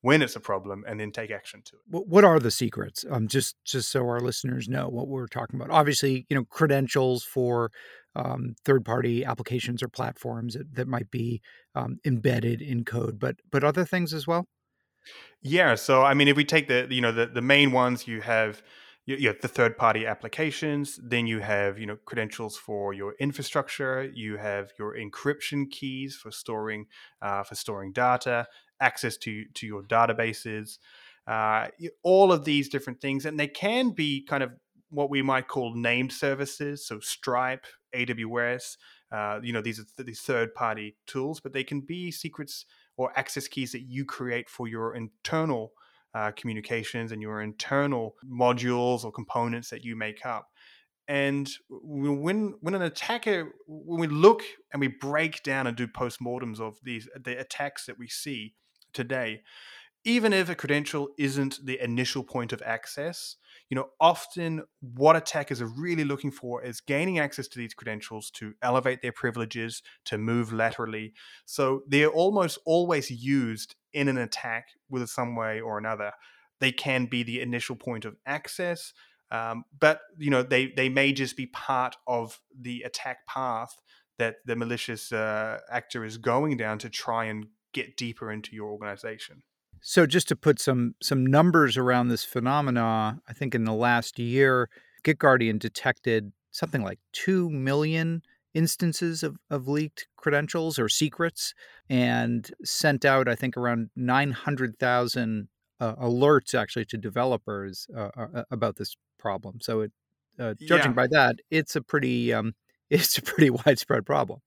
when 0.00 0.20
it's 0.20 0.36
a 0.36 0.40
problem 0.40 0.84
and 0.86 1.00
then 1.00 1.10
take 1.10 1.30
action 1.30 1.62
to 1.64 1.76
it. 1.76 2.06
What 2.06 2.24
are 2.24 2.38
the 2.38 2.50
secrets? 2.50 3.04
Um, 3.10 3.26
just 3.28 3.56
just 3.64 3.90
so 3.90 4.00
our 4.00 4.20
listeners 4.20 4.68
know 4.68 4.88
what 4.88 5.08
we're 5.08 5.26
talking 5.26 5.58
about. 5.58 5.70
Obviously 5.70 6.26
you 6.28 6.36
know 6.36 6.44
credentials 6.44 7.24
for 7.24 7.70
um, 8.16 8.54
third 8.64 8.84
party 8.84 9.24
applications 9.24 9.82
or 9.82 9.88
platforms 9.88 10.54
that, 10.54 10.74
that 10.74 10.88
might 10.88 11.10
be 11.10 11.40
um, 11.74 11.98
embedded 12.04 12.60
in 12.62 12.84
code 12.84 13.18
but 13.18 13.36
but 13.50 13.64
other 13.64 13.84
things 13.84 14.12
as 14.12 14.26
well? 14.26 14.46
Yeah 15.42 15.74
so 15.74 16.02
i 16.02 16.14
mean 16.14 16.28
if 16.28 16.36
we 16.36 16.44
take 16.44 16.68
the 16.68 16.86
you 16.90 17.00
know 17.00 17.12
the, 17.12 17.26
the 17.26 17.42
main 17.42 17.72
ones 17.72 18.06
you 18.06 18.22
have 18.22 18.62
you, 19.06 19.16
you 19.16 19.28
have 19.28 19.40
the 19.40 19.48
third 19.48 19.76
party 19.76 20.06
applications 20.06 20.98
then 21.02 21.26
you 21.26 21.40
have 21.40 21.78
you 21.78 21.86
know 21.86 21.96
credentials 22.04 22.56
for 22.56 22.94
your 22.94 23.14
infrastructure 23.20 24.10
you 24.14 24.38
have 24.38 24.72
your 24.78 24.96
encryption 24.96 25.70
keys 25.70 26.16
for 26.16 26.30
storing 26.30 26.86
uh, 27.20 27.42
for 27.42 27.54
storing 27.54 27.92
data 27.92 28.46
access 28.84 29.16
to 29.16 29.44
to 29.54 29.66
your 29.66 29.82
databases 29.82 30.78
uh, 31.26 31.68
all 32.02 32.32
of 32.32 32.44
these 32.44 32.68
different 32.68 33.00
things 33.00 33.24
and 33.24 33.38
they 33.40 33.48
can 33.48 33.90
be 33.90 34.24
kind 34.28 34.42
of 34.42 34.52
what 34.90 35.10
we 35.10 35.22
might 35.22 35.48
call 35.48 35.74
named 35.74 36.12
services 36.12 36.86
so 36.86 37.00
stripe 37.00 37.64
aws 37.94 38.76
uh, 39.12 39.40
you 39.42 39.52
know 39.52 39.62
these 39.62 39.80
are 39.80 39.86
th- 39.96 40.06
these 40.06 40.20
third 40.20 40.54
party 40.54 40.96
tools 41.06 41.40
but 41.40 41.52
they 41.52 41.64
can 41.64 41.80
be 41.80 42.10
secrets 42.10 42.66
or 42.96 43.10
access 43.18 43.48
keys 43.48 43.72
that 43.72 43.82
you 43.82 44.04
create 44.04 44.48
for 44.48 44.68
your 44.68 44.94
internal 44.94 45.72
uh, 46.14 46.30
communications 46.36 47.12
and 47.12 47.20
your 47.20 47.42
internal 47.42 48.14
modules 48.24 49.04
or 49.04 49.10
components 49.10 49.70
that 49.70 49.84
you 49.84 49.96
make 49.96 50.24
up. 50.24 50.48
And 51.06 51.50
when 51.68 52.54
when 52.60 52.74
an 52.74 52.82
attacker, 52.82 53.52
when 53.66 54.00
we 54.00 54.06
look 54.06 54.42
and 54.72 54.80
we 54.80 54.88
break 54.88 55.42
down 55.42 55.66
and 55.66 55.76
do 55.76 55.86
postmortems 55.86 56.60
of 56.60 56.78
these 56.82 57.08
the 57.22 57.38
attacks 57.38 57.84
that 57.86 57.98
we 57.98 58.08
see 58.08 58.54
today, 58.94 59.42
even 60.04 60.32
if 60.32 60.48
a 60.48 60.54
credential 60.54 61.08
isn't 61.18 61.64
the 61.64 61.82
initial 61.82 62.22
point 62.22 62.52
of 62.52 62.62
access, 62.62 63.36
you 63.70 63.74
know, 63.74 63.88
often 64.00 64.62
what 64.80 65.16
attackers 65.16 65.62
are 65.62 65.70
really 65.78 66.04
looking 66.04 66.30
for 66.30 66.62
is 66.62 66.80
gaining 66.80 67.18
access 67.18 67.48
to 67.48 67.58
these 67.58 67.72
credentials 67.72 68.30
to 68.32 68.52
elevate 68.62 69.00
their 69.00 69.12
privileges, 69.12 69.82
to 70.04 70.18
move 70.18 70.52
laterally. 70.52 71.14
So 71.46 71.82
they're 71.88 72.08
almost 72.08 72.58
always 72.66 73.10
used 73.10 73.74
in 73.92 74.08
an 74.08 74.18
attack 74.18 74.68
with 74.90 75.08
some 75.08 75.36
way 75.36 75.60
or 75.60 75.78
another. 75.78 76.12
They 76.60 76.72
can 76.72 77.06
be 77.06 77.22
the 77.22 77.40
initial 77.40 77.76
point 77.76 78.04
of 78.04 78.16
access, 78.26 78.92
um, 79.30 79.64
but 79.78 80.00
you 80.18 80.30
know 80.30 80.42
they 80.42 80.68
they 80.76 80.88
may 80.88 81.12
just 81.12 81.36
be 81.36 81.46
part 81.46 81.96
of 82.06 82.40
the 82.58 82.82
attack 82.82 83.26
path 83.26 83.80
that 84.18 84.36
the 84.46 84.54
malicious 84.54 85.12
uh, 85.12 85.58
actor 85.70 86.04
is 86.04 86.18
going 86.18 86.56
down 86.56 86.78
to 86.78 86.88
try 86.88 87.24
and 87.24 87.46
get 87.74 87.96
deeper 87.96 88.32
into 88.32 88.56
your 88.56 88.70
organization. 88.70 89.42
So 89.82 90.06
just 90.06 90.28
to 90.28 90.36
put 90.36 90.58
some 90.58 90.94
some 91.02 91.26
numbers 91.26 91.76
around 91.76 92.08
this 92.08 92.24
phenomena, 92.24 93.20
I 93.28 93.32
think 93.34 93.54
in 93.54 93.64
the 93.64 93.74
last 93.74 94.18
year, 94.18 94.70
GitGuardian 95.04 95.58
detected 95.58 96.32
something 96.50 96.82
like 96.82 97.00
2 97.12 97.50
million 97.50 98.22
instances 98.54 99.22
of, 99.22 99.36
of 99.50 99.68
leaked 99.68 100.06
credentials 100.16 100.78
or 100.78 100.88
secrets 100.88 101.52
and 101.90 102.50
sent 102.64 103.04
out, 103.04 103.28
I 103.28 103.34
think, 103.34 103.56
around 103.56 103.90
900,000 103.96 105.48
uh, 105.80 105.96
alerts 105.96 106.54
actually 106.54 106.84
to 106.86 106.96
developers 106.96 107.86
uh, 107.94 108.10
uh, 108.16 108.44
about 108.50 108.76
this 108.76 108.96
problem. 109.18 109.58
So, 109.60 109.80
it, 109.82 109.92
uh, 110.38 110.54
judging 110.60 110.92
yeah. 110.92 110.96
by 110.96 111.06
that, 111.08 111.36
it's 111.50 111.76
a 111.76 111.82
pretty 111.82 112.32
um, 112.32 112.54
it's 112.90 113.18
a 113.18 113.22
pretty 113.22 113.50
widespread 113.50 114.06
problem. 114.06 114.40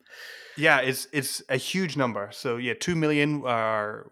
Yeah, 0.56 0.80
it's 0.80 1.08
it's 1.12 1.42
a 1.50 1.58
huge 1.58 1.98
number. 1.98 2.30
So 2.32 2.58
yeah, 2.58 2.74
two 2.80 2.96
million 2.96 3.44
are 3.46 4.12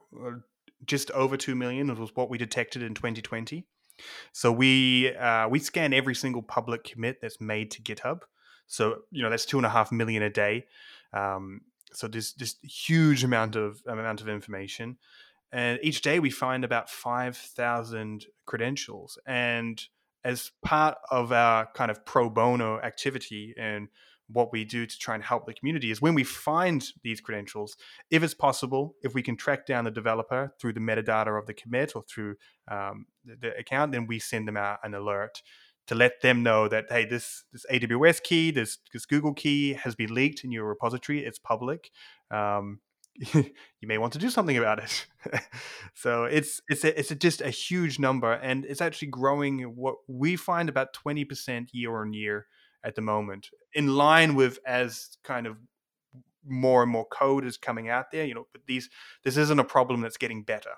just 0.85 1.09
over 1.11 1.35
2 1.35 1.55
million 1.55 1.87
was 1.99 2.15
what 2.15 2.29
we 2.29 2.37
detected 2.37 2.83
in 2.83 2.93
2020 2.93 3.65
so 4.31 4.51
we 4.51 5.15
uh, 5.15 5.47
we 5.47 5.59
scan 5.59 5.93
every 5.93 6.15
single 6.15 6.41
public 6.41 6.83
commit 6.83 7.21
that's 7.21 7.39
made 7.39 7.71
to 7.71 7.81
github. 7.81 8.21
So 8.67 9.01
you 9.11 9.23
know 9.23 9.29
that's 9.29 9.45
two 9.45 9.57
and 9.57 9.65
a 9.65 9.69
half 9.69 9.91
million 9.91 10.23
a 10.23 10.29
day. 10.29 10.65
Um, 11.13 11.61
so 11.93 12.07
there's 12.07 12.33
just 12.33 12.63
huge 12.63 13.23
amount 13.23 13.55
of 13.55 13.81
amount 13.87 14.21
of 14.21 14.29
information. 14.29 14.97
And 15.51 15.79
each 15.81 16.01
day 16.01 16.19
we 16.19 16.31
find 16.31 16.65
about 16.65 16.89
5000 16.89 18.25
credentials. 18.45 19.17
And 19.25 19.81
as 20.23 20.51
part 20.63 20.97
of 21.11 21.31
our 21.31 21.67
kind 21.67 21.91
of 21.91 22.03
pro 22.03 22.29
bono 22.29 22.79
activity 22.81 23.53
and 23.57 23.87
what 24.27 24.51
we 24.51 24.65
do 24.65 24.85
to 24.85 24.97
try 24.99 25.15
and 25.15 25.23
help 25.23 25.45
the 25.45 25.53
community 25.53 25.91
is 25.91 26.01
when 26.01 26.15
we 26.15 26.23
find 26.23 26.85
these 27.03 27.21
credentials, 27.21 27.77
if 28.09 28.23
it's 28.23 28.33
possible, 28.33 28.95
if 29.03 29.13
we 29.13 29.21
can 29.21 29.37
track 29.37 29.65
down 29.65 29.85
the 29.85 29.91
developer 29.91 30.53
through 30.59 30.73
the 30.73 30.79
metadata 30.79 31.37
of 31.37 31.45
the 31.45 31.53
commit 31.53 31.95
or 31.95 32.03
through 32.03 32.35
um, 32.69 33.05
the, 33.23 33.35
the, 33.35 33.57
account, 33.57 33.91
then 33.91 34.07
we 34.07 34.19
send 34.19 34.47
them 34.47 34.57
out 34.57 34.79
an 34.83 34.93
alert 34.93 35.41
to 35.87 35.95
let 35.95 36.21
them 36.21 36.41
know 36.41 36.67
that 36.67 36.85
hey, 36.89 37.05
this 37.05 37.43
this 37.53 37.65
AWS 37.71 38.23
key, 38.23 38.51
this 38.51 38.79
this 38.91 39.05
Google 39.05 39.33
key 39.33 39.73
has 39.73 39.95
been 39.95 40.13
leaked 40.13 40.43
in 40.43 40.51
your 40.51 40.65
repository. 40.65 41.23
It's 41.23 41.37
public. 41.37 41.91
Um, 42.31 42.79
you 43.33 43.87
may 43.87 43.97
want 43.97 44.11
to 44.13 44.19
do 44.19 44.29
something 44.29 44.57
about 44.57 44.79
it. 44.79 45.07
so 45.93 46.25
it's 46.25 46.61
it's 46.67 46.83
a, 46.83 46.99
it's 46.99 47.11
a, 47.11 47.15
just 47.15 47.41
a 47.41 47.49
huge 47.49 47.99
number, 47.99 48.33
and 48.33 48.65
it's 48.65 48.81
actually 48.81 49.09
growing. 49.09 49.61
What 49.75 49.95
we 50.07 50.35
find 50.35 50.69
about 50.69 50.93
twenty 50.93 51.23
percent 51.23 51.69
year 51.71 51.95
on 52.01 52.13
year 52.13 52.47
at 52.85 52.95
the 52.95 53.01
moment, 53.01 53.49
in 53.73 53.95
line 53.95 54.35
with 54.35 54.59
as 54.65 55.17
kind 55.23 55.47
of 55.47 55.57
more 56.47 56.83
and 56.83 56.91
more 56.91 57.05
code 57.05 57.43
is 57.43 57.57
coming 57.57 57.89
out 57.89 58.11
there. 58.11 58.25
You 58.25 58.35
know, 58.35 58.47
but 58.51 58.61
these 58.67 58.89
this 59.23 59.37
isn't 59.37 59.59
a 59.59 59.63
problem 59.63 60.01
that's 60.01 60.17
getting 60.17 60.43
better. 60.43 60.71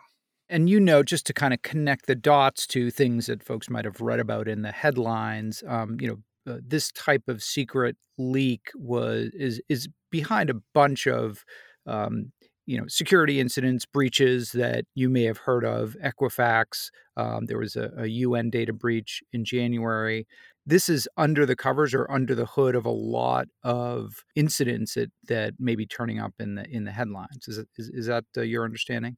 And 0.50 0.70
you 0.70 0.80
know, 0.80 1.04
just 1.04 1.26
to 1.28 1.34
kind 1.34 1.54
of 1.54 1.62
connect 1.62 2.06
the 2.06 2.16
dots 2.16 2.66
to 2.68 2.90
things 2.90 3.26
that 3.28 3.44
folks 3.44 3.70
might 3.70 3.86
have 3.86 4.00
read 4.00 4.20
about 4.20 4.48
in 4.48 4.62
the 4.62 4.72
headlines, 4.72 5.62
um, 5.68 5.98
you 6.00 6.08
know, 6.08 6.54
uh, 6.54 6.60
this 6.66 6.92
type 6.94 7.28
of 7.28 7.44
secret 7.44 7.98
leak 8.18 8.72
was 8.76 9.30
is 9.34 9.62
is 9.70 9.90
behind 10.10 10.50
a 10.50 10.56
bunch 10.74 11.06
of 11.06 11.44
um, 11.86 12.32
you 12.66 12.78
know 12.78 12.86
security 12.88 13.40
incidents 13.40 13.86
breaches 13.86 14.52
that 14.52 14.86
you 14.96 15.10
may 15.10 15.24
have 15.24 15.38
heard 15.38 15.66
of 15.66 15.96
equifax 16.04 16.90
um, 17.16 17.46
there 17.46 17.58
was 17.58 17.76
a, 17.76 17.92
a, 17.98 18.08
un 18.08 18.50
data 18.50 18.74
breach 18.74 19.24
in 19.34 19.46
january 19.46 20.28
this 20.68 20.90
is 20.90 21.08
under 21.16 21.46
the 21.46 21.56
covers 21.56 21.94
or 21.94 22.12
under 22.12 22.36
the 22.36 22.46
hood 22.46 22.76
of 22.76 22.86
a 22.86 22.92
lot 22.92 23.48
of 23.64 24.26
incidents 24.36 24.96
that 24.96 25.10
that 25.28 25.54
may 25.58 25.76
be 25.76 25.86
turning 25.86 26.20
up 26.20 26.34
in 26.40 26.56
the 26.56 26.68
in 26.70 26.84
the 26.84 26.92
headlines. 26.92 27.48
Is 27.48 27.58
it, 27.58 27.70
is, 27.78 27.90
is 27.90 28.06
that 28.08 28.26
uh, 28.36 28.42
your 28.42 28.66
understanding? 28.66 29.16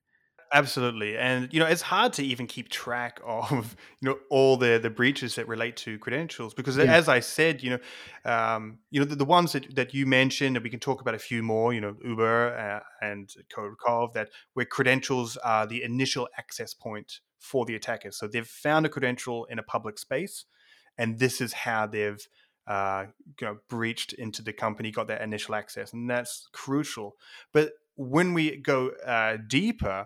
Absolutely, 0.54 1.18
and 1.18 1.52
you 1.52 1.60
know 1.60 1.66
it's 1.66 1.82
hard 1.82 2.14
to 2.14 2.24
even 2.24 2.46
keep 2.46 2.70
track 2.70 3.20
of 3.26 3.76
you 4.00 4.10
know 4.10 4.20
all 4.30 4.58
the 4.58 4.80
the 4.82 4.92
breaches 4.92 5.36
that 5.36 5.48
relate 5.48 5.76
to 5.78 5.98
credentials 5.98 6.54
because 6.54 6.78
yeah. 6.78 6.84
as 6.84 7.10
I 7.10 7.20
said, 7.20 7.64
you 7.64 7.72
know, 7.72 8.32
um, 8.32 8.78
you 8.92 9.00
know 9.00 9.06
the, 9.06 9.16
the, 9.16 9.26
ones 9.26 9.54
that, 9.54 9.76
that 9.76 9.94
you 9.94 10.06
mentioned, 10.06 10.56
and 10.56 10.64
we 10.64 10.70
can 10.70 10.80
talk 10.80 11.02
about 11.02 11.16
a 11.16 11.20
few 11.20 11.42
more. 11.42 11.74
You 11.74 11.82
know, 11.82 11.96
Uber 12.06 12.58
uh, 12.58 13.06
and 13.06 13.28
Code 13.52 14.14
that 14.14 14.30
where 14.54 14.68
credentials 14.68 15.36
are 15.38 15.66
the 15.66 15.82
initial 15.82 16.30
access 16.38 16.76
point 16.76 17.22
for 17.40 17.66
the 17.66 17.74
attackers. 17.74 18.18
So 18.18 18.28
they've 18.28 18.46
found 18.46 18.86
a 18.86 18.90
credential 18.90 19.46
in 19.46 19.58
a 19.58 19.64
public 19.64 19.98
space 19.98 20.46
and 21.00 21.18
this 21.18 21.42
is 21.42 21.54
how 21.54 21.88
they've 21.88 22.28
uh, 22.68 23.06
you 23.42 23.48
know, 23.48 23.58
breached 23.68 24.14
into 24.14 24.44
the 24.44 24.54
company, 24.54 24.92
got 24.92 25.08
that 25.08 25.24
initial 25.24 25.56
access, 25.56 25.92
and 25.92 26.08
that's 26.08 26.48
crucial. 26.54 27.16
But 27.52 27.72
when 27.96 28.36
we 28.36 28.58
go 28.58 28.90
uh, 29.04 29.38
deeper, 29.48 30.06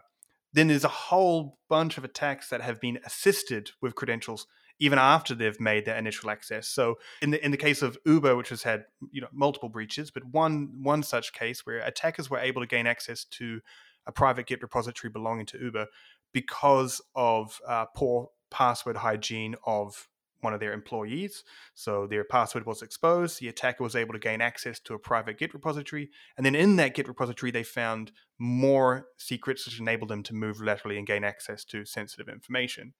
then 0.54 0.70
there's 0.70 0.86
a 0.86 0.88
whole 0.88 1.58
bunch 1.68 1.98
of 1.98 2.06
attacks 2.06 2.48
that 2.50 2.62
have 2.62 2.80
been 2.80 3.00
assisted 3.06 3.72
with 3.82 3.96
credentials 3.96 4.48
even 4.80 4.98
after 4.98 5.36
they've 5.36 5.60
made 5.60 5.86
their 5.86 5.98
initial 5.98 6.30
access. 6.30 6.68
So 6.68 6.96
in 7.22 7.32
the 7.32 7.44
in 7.44 7.52
the 7.52 7.58
case 7.58 7.82
of 7.82 7.98
Uber, 8.06 8.36
which 8.36 8.50
has 8.50 8.64
had 8.64 8.86
you 9.12 9.22
know 9.22 9.28
multiple 9.32 9.70
breaches, 9.70 10.10
but 10.10 10.24
one 10.26 10.70
one 10.82 11.04
such 11.04 11.34
case 11.34 11.66
where 11.66 11.80
attackers 11.80 12.30
were 12.30 12.40
able 12.40 12.62
to 12.62 12.68
gain 12.68 12.88
access 12.88 13.26
to 13.26 13.62
a 14.06 14.12
private 14.12 14.48
Git 14.48 14.62
repository 14.62 15.12
belonging 15.12 15.46
to 15.48 15.60
Uber 15.60 15.88
because 16.34 17.02
of 17.16 17.60
uh, 17.68 17.86
poor 17.96 18.30
password 18.50 18.98
hygiene 18.98 19.56
of 19.66 20.08
one 20.44 20.54
of 20.54 20.60
their 20.60 20.74
employees. 20.74 21.44
So 21.74 22.08
their 22.08 22.24
password 22.24 22.66
was 22.66 22.82
exposed. 22.82 23.40
The 23.40 23.48
attacker 23.48 23.84
was 23.84 23.96
able 23.96 24.14
to 24.14 24.20
gain 24.20 24.42
access 24.42 24.80
to 24.82 24.94
a 24.94 25.00
private 25.00 25.38
Git 25.38 25.54
repository. 25.54 26.10
And 26.38 26.46
then 26.46 26.56
in 26.56 26.76
that 26.78 26.96
Git 26.96 27.08
repository, 27.08 27.52
they 27.52 27.64
found 27.64 28.12
more 28.38 29.08
secrets 29.18 29.66
which 29.66 29.80
enabled 29.80 30.10
them 30.10 30.24
to 30.24 30.34
move 30.34 30.62
laterally 30.62 30.98
and 30.98 31.08
gain 31.08 31.24
access 31.24 31.64
to 31.66 31.86
sensitive 31.86 32.28
information. 32.28 32.94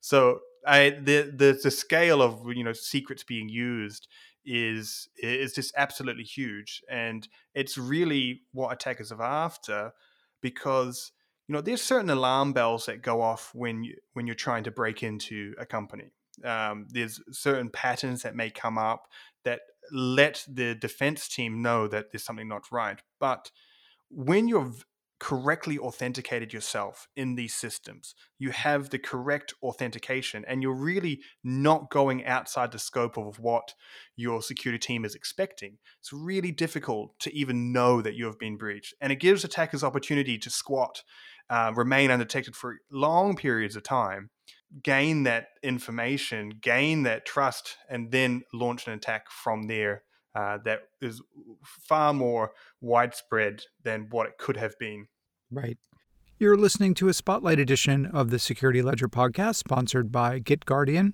So 0.00 0.40
I, 0.66 0.90
the, 0.90 1.32
the 1.34 1.58
the 1.62 1.70
scale 1.70 2.20
of 2.20 2.42
you 2.54 2.64
know 2.64 2.72
secrets 2.72 3.24
being 3.24 3.48
used 3.48 4.08
is 4.44 5.08
is 5.16 5.54
just 5.54 5.72
absolutely 5.76 6.24
huge, 6.24 6.82
and 6.90 7.26
it's 7.54 7.78
really 7.78 8.42
what 8.52 8.72
attackers 8.72 9.12
are 9.12 9.22
after 9.22 9.92
because 10.40 11.12
you 11.48 11.54
know 11.54 11.60
there's 11.60 11.82
certain 11.82 12.10
alarm 12.10 12.52
bells 12.52 12.86
that 12.86 13.02
go 13.02 13.22
off 13.22 13.50
when 13.54 13.84
you 13.84 13.96
when 14.12 14.26
you're 14.26 14.34
trying 14.34 14.64
to 14.64 14.70
break 14.70 15.02
into 15.02 15.54
a 15.58 15.66
company 15.66 16.12
um, 16.44 16.86
there's 16.90 17.20
certain 17.30 17.68
patterns 17.70 18.22
that 18.22 18.34
may 18.34 18.50
come 18.50 18.78
up 18.78 19.06
that 19.44 19.60
let 19.92 20.44
the 20.48 20.74
defense 20.74 21.28
team 21.28 21.62
know 21.62 21.88
that 21.88 22.12
there's 22.12 22.24
something 22.24 22.48
not 22.48 22.62
right 22.70 23.00
but 23.18 23.50
when 24.10 24.48
you're 24.48 24.72
correctly 25.20 25.78
authenticated 25.78 26.52
yourself 26.52 27.06
in 27.14 27.34
these 27.34 27.54
systems. 27.54 28.14
You 28.38 28.50
have 28.50 28.88
the 28.88 28.98
correct 28.98 29.52
authentication, 29.62 30.44
and 30.48 30.62
you're 30.62 30.74
really 30.74 31.20
not 31.44 31.90
going 31.90 32.24
outside 32.24 32.72
the 32.72 32.78
scope 32.78 33.18
of 33.18 33.38
what 33.38 33.74
your 34.16 34.40
security 34.40 34.78
team 34.78 35.04
is 35.04 35.14
expecting. 35.14 35.76
It's 36.00 36.12
really 36.12 36.50
difficult 36.50 37.18
to 37.20 37.36
even 37.36 37.70
know 37.70 38.00
that 38.00 38.14
you 38.14 38.24
have 38.24 38.38
been 38.38 38.56
breached, 38.56 38.94
and 39.00 39.12
it 39.12 39.20
gives 39.20 39.44
attackers 39.44 39.84
opportunity 39.84 40.38
to 40.38 40.50
squat, 40.50 41.02
uh, 41.50 41.72
remain 41.76 42.10
undetected 42.10 42.56
for 42.56 42.78
long 42.90 43.36
periods 43.36 43.76
of 43.76 43.82
time. 43.82 44.30
Gain 44.82 45.24
that 45.24 45.48
information, 45.62 46.50
gain 46.60 47.02
that 47.02 47.26
trust, 47.26 47.76
and 47.88 48.10
then 48.10 48.42
launch 48.52 48.86
an 48.86 48.92
attack 48.92 49.30
from 49.30 49.64
there 49.64 50.04
uh, 50.34 50.58
that 50.64 50.82
is 51.00 51.20
far 51.64 52.12
more 52.12 52.52
widespread 52.80 53.62
than 53.82 54.06
what 54.10 54.26
it 54.26 54.38
could 54.38 54.56
have 54.56 54.78
been. 54.78 55.06
Right. 55.50 55.78
You're 56.38 56.56
listening 56.56 56.94
to 56.94 57.08
a 57.08 57.14
spotlight 57.14 57.58
edition 57.58 58.06
of 58.06 58.30
the 58.30 58.38
Security 58.38 58.80
Ledger 58.80 59.08
podcast, 59.08 59.56
sponsored 59.56 60.10
by 60.10 60.40
GitGuardian. 60.40 61.12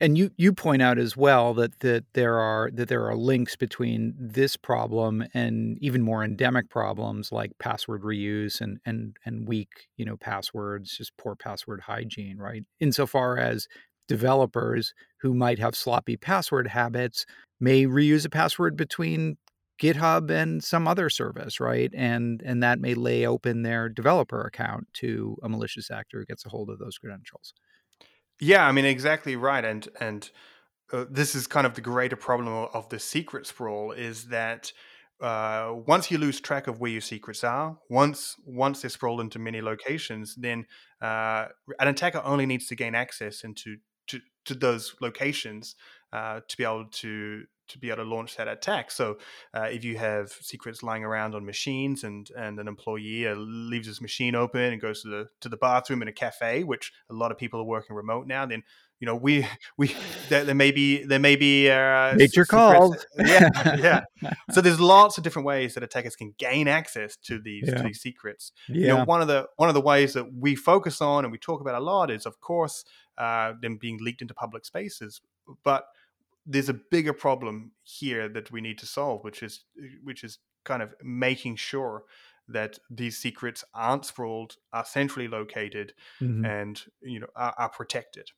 And 0.00 0.16
you 0.16 0.30
you 0.36 0.52
point 0.52 0.82
out 0.82 0.98
as 0.98 1.16
well 1.16 1.54
that 1.54 1.80
that 1.80 2.04
there 2.14 2.38
are 2.38 2.70
that 2.72 2.88
there 2.88 3.06
are 3.06 3.16
links 3.16 3.56
between 3.56 4.14
this 4.18 4.56
problem 4.56 5.24
and 5.34 5.78
even 5.80 6.02
more 6.02 6.22
endemic 6.24 6.68
problems 6.70 7.32
like 7.32 7.52
password 7.58 8.02
reuse 8.02 8.60
and 8.60 8.78
and 8.86 9.16
and 9.24 9.46
weak 9.48 9.88
you 9.96 10.04
know 10.04 10.16
passwords, 10.16 10.96
just 10.96 11.16
poor 11.16 11.34
password 11.36 11.80
hygiene, 11.80 12.38
right? 12.38 12.64
Insofar 12.80 13.38
as 13.38 13.66
developers 14.08 14.94
who 15.20 15.34
might 15.34 15.58
have 15.58 15.74
sloppy 15.74 16.16
password 16.16 16.68
habits 16.68 17.26
may 17.60 17.84
reuse 17.86 18.24
a 18.24 18.30
password 18.30 18.76
between 18.76 19.36
GitHub 19.82 20.30
and 20.30 20.62
some 20.64 20.88
other 20.88 21.10
service, 21.10 21.60
right? 21.60 21.90
And 21.94 22.40
and 22.44 22.62
that 22.62 22.80
may 22.80 22.94
lay 22.94 23.26
open 23.26 23.62
their 23.62 23.88
developer 23.88 24.40
account 24.42 24.86
to 24.94 25.36
a 25.42 25.48
malicious 25.48 25.90
actor 25.90 26.20
who 26.20 26.24
gets 26.26 26.46
a 26.46 26.48
hold 26.48 26.70
of 26.70 26.78
those 26.78 26.98
credentials. 26.98 27.52
Yeah, 28.40 28.66
I 28.66 28.72
mean 28.72 28.84
exactly 28.84 29.36
right, 29.36 29.64
and 29.64 29.88
and 30.00 30.30
uh, 30.92 31.06
this 31.10 31.34
is 31.34 31.46
kind 31.46 31.66
of 31.66 31.74
the 31.74 31.80
greater 31.80 32.16
problem 32.16 32.48
of 32.48 32.88
the 32.90 32.98
secret 32.98 33.46
sprawl 33.46 33.92
is 33.92 34.26
that 34.26 34.72
uh, 35.20 35.74
once 35.86 36.10
you 36.10 36.18
lose 36.18 36.40
track 36.40 36.66
of 36.68 36.80
where 36.80 36.90
your 36.90 37.00
secrets 37.00 37.44
are, 37.44 37.78
once 37.90 38.36
once 38.46 38.82
they're 38.82 38.90
sprawled 38.90 39.20
into 39.20 39.38
many 39.38 39.62
locations, 39.62 40.34
then 40.36 40.66
uh, 41.02 41.46
an 41.80 41.88
attacker 41.88 42.22
only 42.24 42.46
needs 42.46 42.66
to 42.68 42.76
gain 42.76 42.94
access 42.94 43.42
into 43.44 43.78
to, 44.08 44.20
to 44.46 44.54
those 44.54 44.94
locations 45.00 45.76
uh, 46.12 46.40
to 46.48 46.56
be 46.56 46.64
able 46.64 46.86
to 46.92 47.44
to 47.68 47.78
be 47.78 47.88
able 47.88 48.04
to 48.04 48.08
launch 48.08 48.36
that 48.36 48.48
attack. 48.48 48.90
So 48.90 49.18
uh, 49.54 49.62
if 49.64 49.84
you 49.84 49.98
have 49.98 50.30
secrets 50.30 50.82
lying 50.82 51.04
around 51.04 51.34
on 51.34 51.44
machines 51.44 52.04
and 52.04 52.28
and 52.36 52.58
an 52.58 52.68
employee 52.68 53.26
uh, 53.26 53.34
leaves 53.34 53.86
his 53.86 54.00
machine 54.00 54.34
open 54.34 54.72
and 54.72 54.80
goes 54.80 55.02
to 55.02 55.08
the 55.08 55.28
to 55.40 55.48
the 55.48 55.56
bathroom 55.56 56.02
in 56.02 56.08
a 56.08 56.12
cafe, 56.12 56.64
which 56.64 56.92
a 57.10 57.14
lot 57.14 57.30
of 57.30 57.38
people 57.38 57.60
are 57.60 57.64
working 57.64 57.96
remote 57.96 58.26
now, 58.26 58.46
then 58.46 58.62
you 59.00 59.06
know 59.06 59.16
we 59.16 59.46
we 59.76 59.94
there, 60.28 60.44
there 60.44 60.54
may 60.54 60.70
be 60.70 61.04
there 61.04 61.18
may 61.18 61.36
be 61.36 61.70
uh, 61.70 62.14
make 62.16 62.34
your 62.34 62.44
calls. 62.44 63.04
yeah, 63.18 63.50
yeah. 63.76 64.32
So 64.50 64.60
there's 64.60 64.80
lots 64.80 65.18
of 65.18 65.24
different 65.24 65.46
ways 65.46 65.74
that 65.74 65.82
attackers 65.82 66.16
can 66.16 66.34
gain 66.38 66.68
access 66.68 67.16
to 67.24 67.38
these 67.38 67.64
yeah. 67.66 67.76
to 67.76 67.82
these 67.82 68.00
secrets. 68.00 68.52
Yeah. 68.68 68.74
You 68.74 68.86
know, 68.88 69.04
one 69.04 69.20
of 69.20 69.28
the 69.28 69.48
one 69.56 69.68
of 69.68 69.74
the 69.74 69.80
ways 69.80 70.14
that 70.14 70.32
we 70.32 70.54
focus 70.54 71.00
on 71.00 71.24
and 71.24 71.32
we 71.32 71.38
talk 71.38 71.60
about 71.60 71.74
a 71.74 71.84
lot 71.84 72.10
is, 72.10 72.26
of 72.26 72.40
course, 72.40 72.84
uh, 73.18 73.54
them 73.60 73.76
being 73.76 73.98
leaked 74.00 74.22
into 74.22 74.34
public 74.34 74.64
spaces, 74.64 75.20
but 75.64 75.86
there's 76.46 76.68
a 76.68 76.74
bigger 76.74 77.12
problem 77.12 77.72
here 77.82 78.28
that 78.28 78.50
we 78.50 78.60
need 78.60 78.78
to 78.78 78.86
solve, 78.86 79.24
which 79.24 79.42
is 79.42 79.64
which 80.02 80.22
is 80.22 80.38
kind 80.64 80.82
of 80.82 80.94
making 81.02 81.56
sure 81.56 82.04
that 82.48 82.78
these 82.88 83.18
secrets 83.18 83.64
aren't 83.74 84.04
sprawled, 84.04 84.56
are 84.72 84.84
centrally 84.84 85.28
located, 85.28 85.92
mm-hmm. 86.20 86.44
and 86.44 86.82
you 87.02 87.20
know 87.20 87.26
are, 87.34 87.54
are 87.58 87.68
protected. 87.68 88.28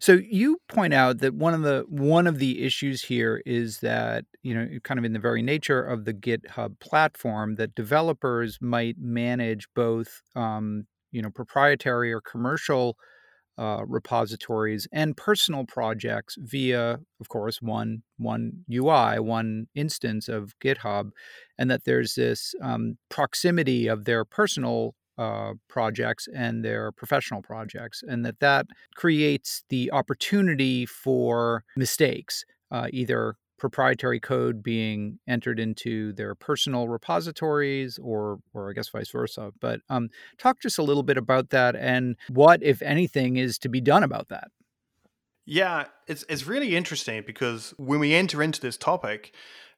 So 0.00 0.14
you 0.14 0.58
point 0.68 0.92
out 0.92 1.18
that 1.18 1.34
one 1.34 1.54
of 1.54 1.62
the 1.62 1.84
one 1.88 2.26
of 2.26 2.38
the 2.38 2.64
issues 2.64 3.02
here 3.02 3.42
is 3.46 3.78
that 3.80 4.24
you 4.42 4.54
know 4.54 4.68
kind 4.82 4.98
of 4.98 5.04
in 5.04 5.12
the 5.12 5.18
very 5.18 5.42
nature 5.42 5.82
of 5.82 6.04
the 6.04 6.14
GitHub 6.14 6.80
platform 6.80 7.54
that 7.56 7.74
developers 7.74 8.58
might 8.60 8.96
manage 8.98 9.68
both 9.74 10.20
um, 10.34 10.86
you 11.12 11.22
know 11.22 11.30
proprietary 11.30 12.12
or 12.12 12.20
commercial 12.20 12.96
uh, 13.58 13.82
repositories 13.86 14.88
and 14.92 15.16
personal 15.16 15.64
projects 15.64 16.36
via, 16.38 16.98
of 17.20 17.28
course, 17.28 17.60
one 17.60 18.02
one 18.18 18.64
UI, 18.72 19.18
one 19.18 19.66
instance 19.74 20.28
of 20.28 20.54
GitHub, 20.64 21.10
and 21.58 21.70
that 21.70 21.84
there's 21.84 22.14
this 22.14 22.54
um, 22.62 22.96
proximity 23.10 23.88
of 23.88 24.04
their 24.04 24.24
personal 24.24 24.94
uh, 25.18 25.52
projects 25.68 26.28
and 26.34 26.64
their 26.64 26.92
professional 26.92 27.42
projects, 27.42 28.02
and 28.06 28.24
that 28.24 28.40
that 28.40 28.66
creates 28.96 29.64
the 29.68 29.92
opportunity 29.92 30.86
for 30.86 31.64
mistakes, 31.76 32.44
uh, 32.70 32.88
either 32.90 33.36
proprietary 33.62 34.18
code 34.18 34.60
being 34.60 35.20
entered 35.28 35.60
into 35.60 36.12
their 36.14 36.34
personal 36.34 36.88
repositories 36.88 37.96
or 38.02 38.40
or 38.52 38.68
I 38.68 38.72
guess 38.72 38.88
vice 38.88 39.08
versa. 39.10 39.52
But 39.60 39.82
um, 39.88 40.08
talk 40.36 40.60
just 40.60 40.78
a 40.78 40.82
little 40.82 41.04
bit 41.04 41.16
about 41.16 41.50
that 41.50 41.76
and 41.76 42.16
what, 42.28 42.60
if 42.60 42.82
anything, 42.82 43.36
is 43.36 43.58
to 43.58 43.68
be 43.68 43.80
done 43.80 44.02
about 44.02 44.30
that. 44.30 44.48
Yeah, 45.46 45.84
it's 46.08 46.24
it's 46.28 46.44
really 46.44 46.74
interesting 46.74 47.22
because 47.24 47.72
when 47.76 48.00
we 48.00 48.14
enter 48.14 48.42
into 48.42 48.60
this 48.60 48.76
topic, 48.76 49.32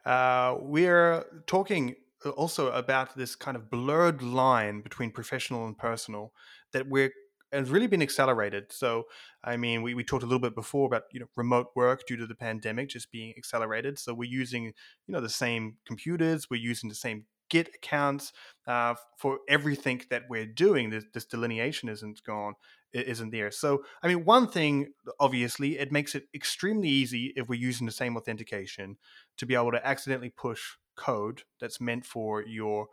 uh, 0.06 0.56
we're 0.58 1.26
talking 1.46 1.96
also 2.38 2.70
about 2.70 3.14
this 3.18 3.36
kind 3.36 3.54
of 3.54 3.68
blurred 3.68 4.22
line 4.22 4.80
between 4.80 5.10
professional 5.10 5.66
and 5.66 5.76
personal 5.76 6.32
that 6.72 6.88
we're 6.88 7.12
has 7.54 7.70
really 7.70 7.86
been 7.86 8.02
accelerated. 8.02 8.72
So, 8.72 9.04
I 9.42 9.56
mean, 9.56 9.82
we, 9.82 9.94
we 9.94 10.04
talked 10.04 10.22
a 10.22 10.26
little 10.26 10.40
bit 10.40 10.54
before 10.54 10.86
about 10.86 11.04
you 11.12 11.20
know 11.20 11.26
remote 11.36 11.68
work 11.74 12.06
due 12.06 12.16
to 12.16 12.26
the 12.26 12.34
pandemic 12.34 12.88
just 12.88 13.10
being 13.10 13.34
accelerated. 13.36 13.98
So 13.98 14.14
we're 14.14 14.30
using 14.30 14.64
you 14.64 15.12
know 15.12 15.20
the 15.20 15.28
same 15.28 15.76
computers, 15.86 16.48
we're 16.50 16.60
using 16.60 16.88
the 16.88 16.94
same 16.94 17.26
Git 17.50 17.68
accounts 17.74 18.32
uh, 18.66 18.94
for 19.18 19.38
everything 19.48 20.02
that 20.10 20.22
we're 20.30 20.46
doing. 20.46 20.90
This, 20.90 21.04
this 21.12 21.26
delineation 21.26 21.90
isn't 21.90 22.22
gone, 22.24 22.54
isn't 22.92 23.30
there. 23.30 23.50
So, 23.50 23.84
I 24.02 24.08
mean, 24.08 24.24
one 24.24 24.48
thing 24.48 24.92
obviously 25.20 25.78
it 25.78 25.92
makes 25.92 26.14
it 26.14 26.24
extremely 26.34 26.88
easy 26.88 27.32
if 27.36 27.48
we're 27.48 27.60
using 27.60 27.86
the 27.86 27.92
same 27.92 28.16
authentication 28.16 28.96
to 29.36 29.46
be 29.46 29.54
able 29.54 29.72
to 29.72 29.86
accidentally 29.86 30.30
push 30.30 30.62
code 30.96 31.42
that's 31.60 31.80
meant 31.80 32.06
for 32.06 32.42
your 32.42 32.88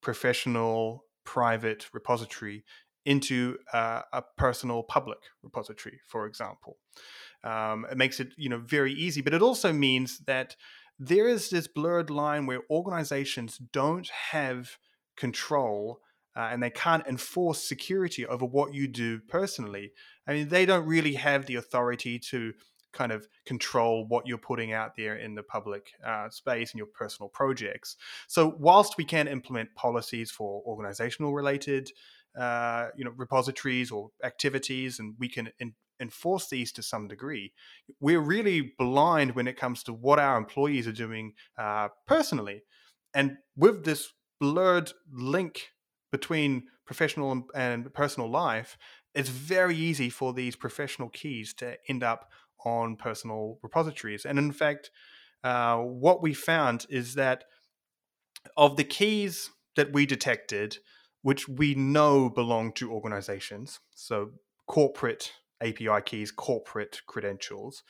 professional 0.00 1.04
private 1.24 1.88
repository 1.92 2.64
into 3.08 3.56
uh, 3.72 4.02
a 4.12 4.22
personal 4.36 4.82
public 4.82 5.18
repository, 5.42 5.98
for 6.06 6.26
example. 6.26 6.76
Um, 7.42 7.86
it 7.90 7.96
makes 7.96 8.20
it 8.20 8.28
you 8.36 8.50
know 8.50 8.58
very 8.58 8.92
easy, 8.92 9.22
but 9.22 9.32
it 9.32 9.40
also 9.40 9.72
means 9.72 10.18
that 10.26 10.56
there 10.98 11.26
is 11.26 11.48
this 11.48 11.66
blurred 11.66 12.10
line 12.10 12.44
where 12.44 12.60
organizations 12.70 13.56
don't 13.56 14.10
have 14.32 14.76
control 15.16 16.00
uh, 16.36 16.50
and 16.52 16.62
they 16.62 16.70
can't 16.70 17.06
enforce 17.06 17.66
security 17.66 18.26
over 18.26 18.44
what 18.44 18.74
you 18.74 18.86
do 18.86 19.20
personally. 19.20 19.92
I 20.26 20.34
mean, 20.34 20.48
they 20.48 20.66
don't 20.66 20.86
really 20.86 21.14
have 21.14 21.46
the 21.46 21.54
authority 21.54 22.18
to 22.30 22.52
kind 22.92 23.12
of 23.12 23.26
control 23.46 24.06
what 24.08 24.26
you're 24.26 24.38
putting 24.38 24.72
out 24.72 24.96
there 24.96 25.16
in 25.16 25.34
the 25.34 25.42
public 25.42 25.92
uh, 26.04 26.28
space 26.28 26.72
and 26.72 26.78
your 26.78 26.88
personal 26.88 27.28
projects. 27.28 27.96
So, 28.26 28.54
whilst 28.58 28.98
we 28.98 29.04
can 29.04 29.28
implement 29.28 29.74
policies 29.74 30.30
for 30.30 30.62
organizational 30.66 31.32
related 31.32 31.90
uh, 32.36 32.88
you 32.96 33.04
know 33.04 33.12
repositories 33.16 33.90
or 33.90 34.10
activities, 34.24 34.98
and 34.98 35.14
we 35.18 35.28
can 35.28 35.50
in, 35.58 35.74
enforce 36.00 36.48
these 36.48 36.72
to 36.72 36.82
some 36.82 37.08
degree. 37.08 37.52
We're 38.00 38.20
really 38.20 38.74
blind 38.78 39.34
when 39.34 39.48
it 39.48 39.56
comes 39.56 39.82
to 39.84 39.92
what 39.92 40.18
our 40.18 40.36
employees 40.36 40.86
are 40.86 40.92
doing 40.92 41.34
uh, 41.58 41.88
personally, 42.06 42.62
and 43.14 43.36
with 43.56 43.84
this 43.84 44.12
blurred 44.40 44.92
link 45.12 45.68
between 46.12 46.64
professional 46.86 47.46
and, 47.54 47.92
personal 47.92 48.30
life, 48.30 48.78
it's 49.14 49.28
very 49.28 49.76
easy 49.76 50.08
for 50.08 50.32
these 50.32 50.56
professional 50.56 51.08
keys 51.08 51.52
to 51.54 51.76
end 51.88 52.02
up 52.02 52.30
on 52.64 52.96
personal 52.96 53.58
repositories. 53.62 54.24
And 54.24 54.38
in 54.38 54.52
fact, 54.52 54.90
uh, 55.44 55.78
what 55.78 56.22
we 56.22 56.34
found 56.34 56.86
is 56.88 57.14
that 57.14 57.44
of 58.56 58.76
the 58.76 58.84
keys 58.84 59.50
that 59.76 59.92
we 59.92 60.06
detected, 60.06 60.78
which 61.22 61.48
we 61.48 61.74
know 61.74 62.28
belong 62.28 62.72
to 62.72 62.92
organizations, 62.92 63.80
so 63.94 64.30
corporate 64.66 65.32
API 65.60 66.00
keys, 66.04 66.30
corporate 66.30 67.00
credentials, 67.06 67.82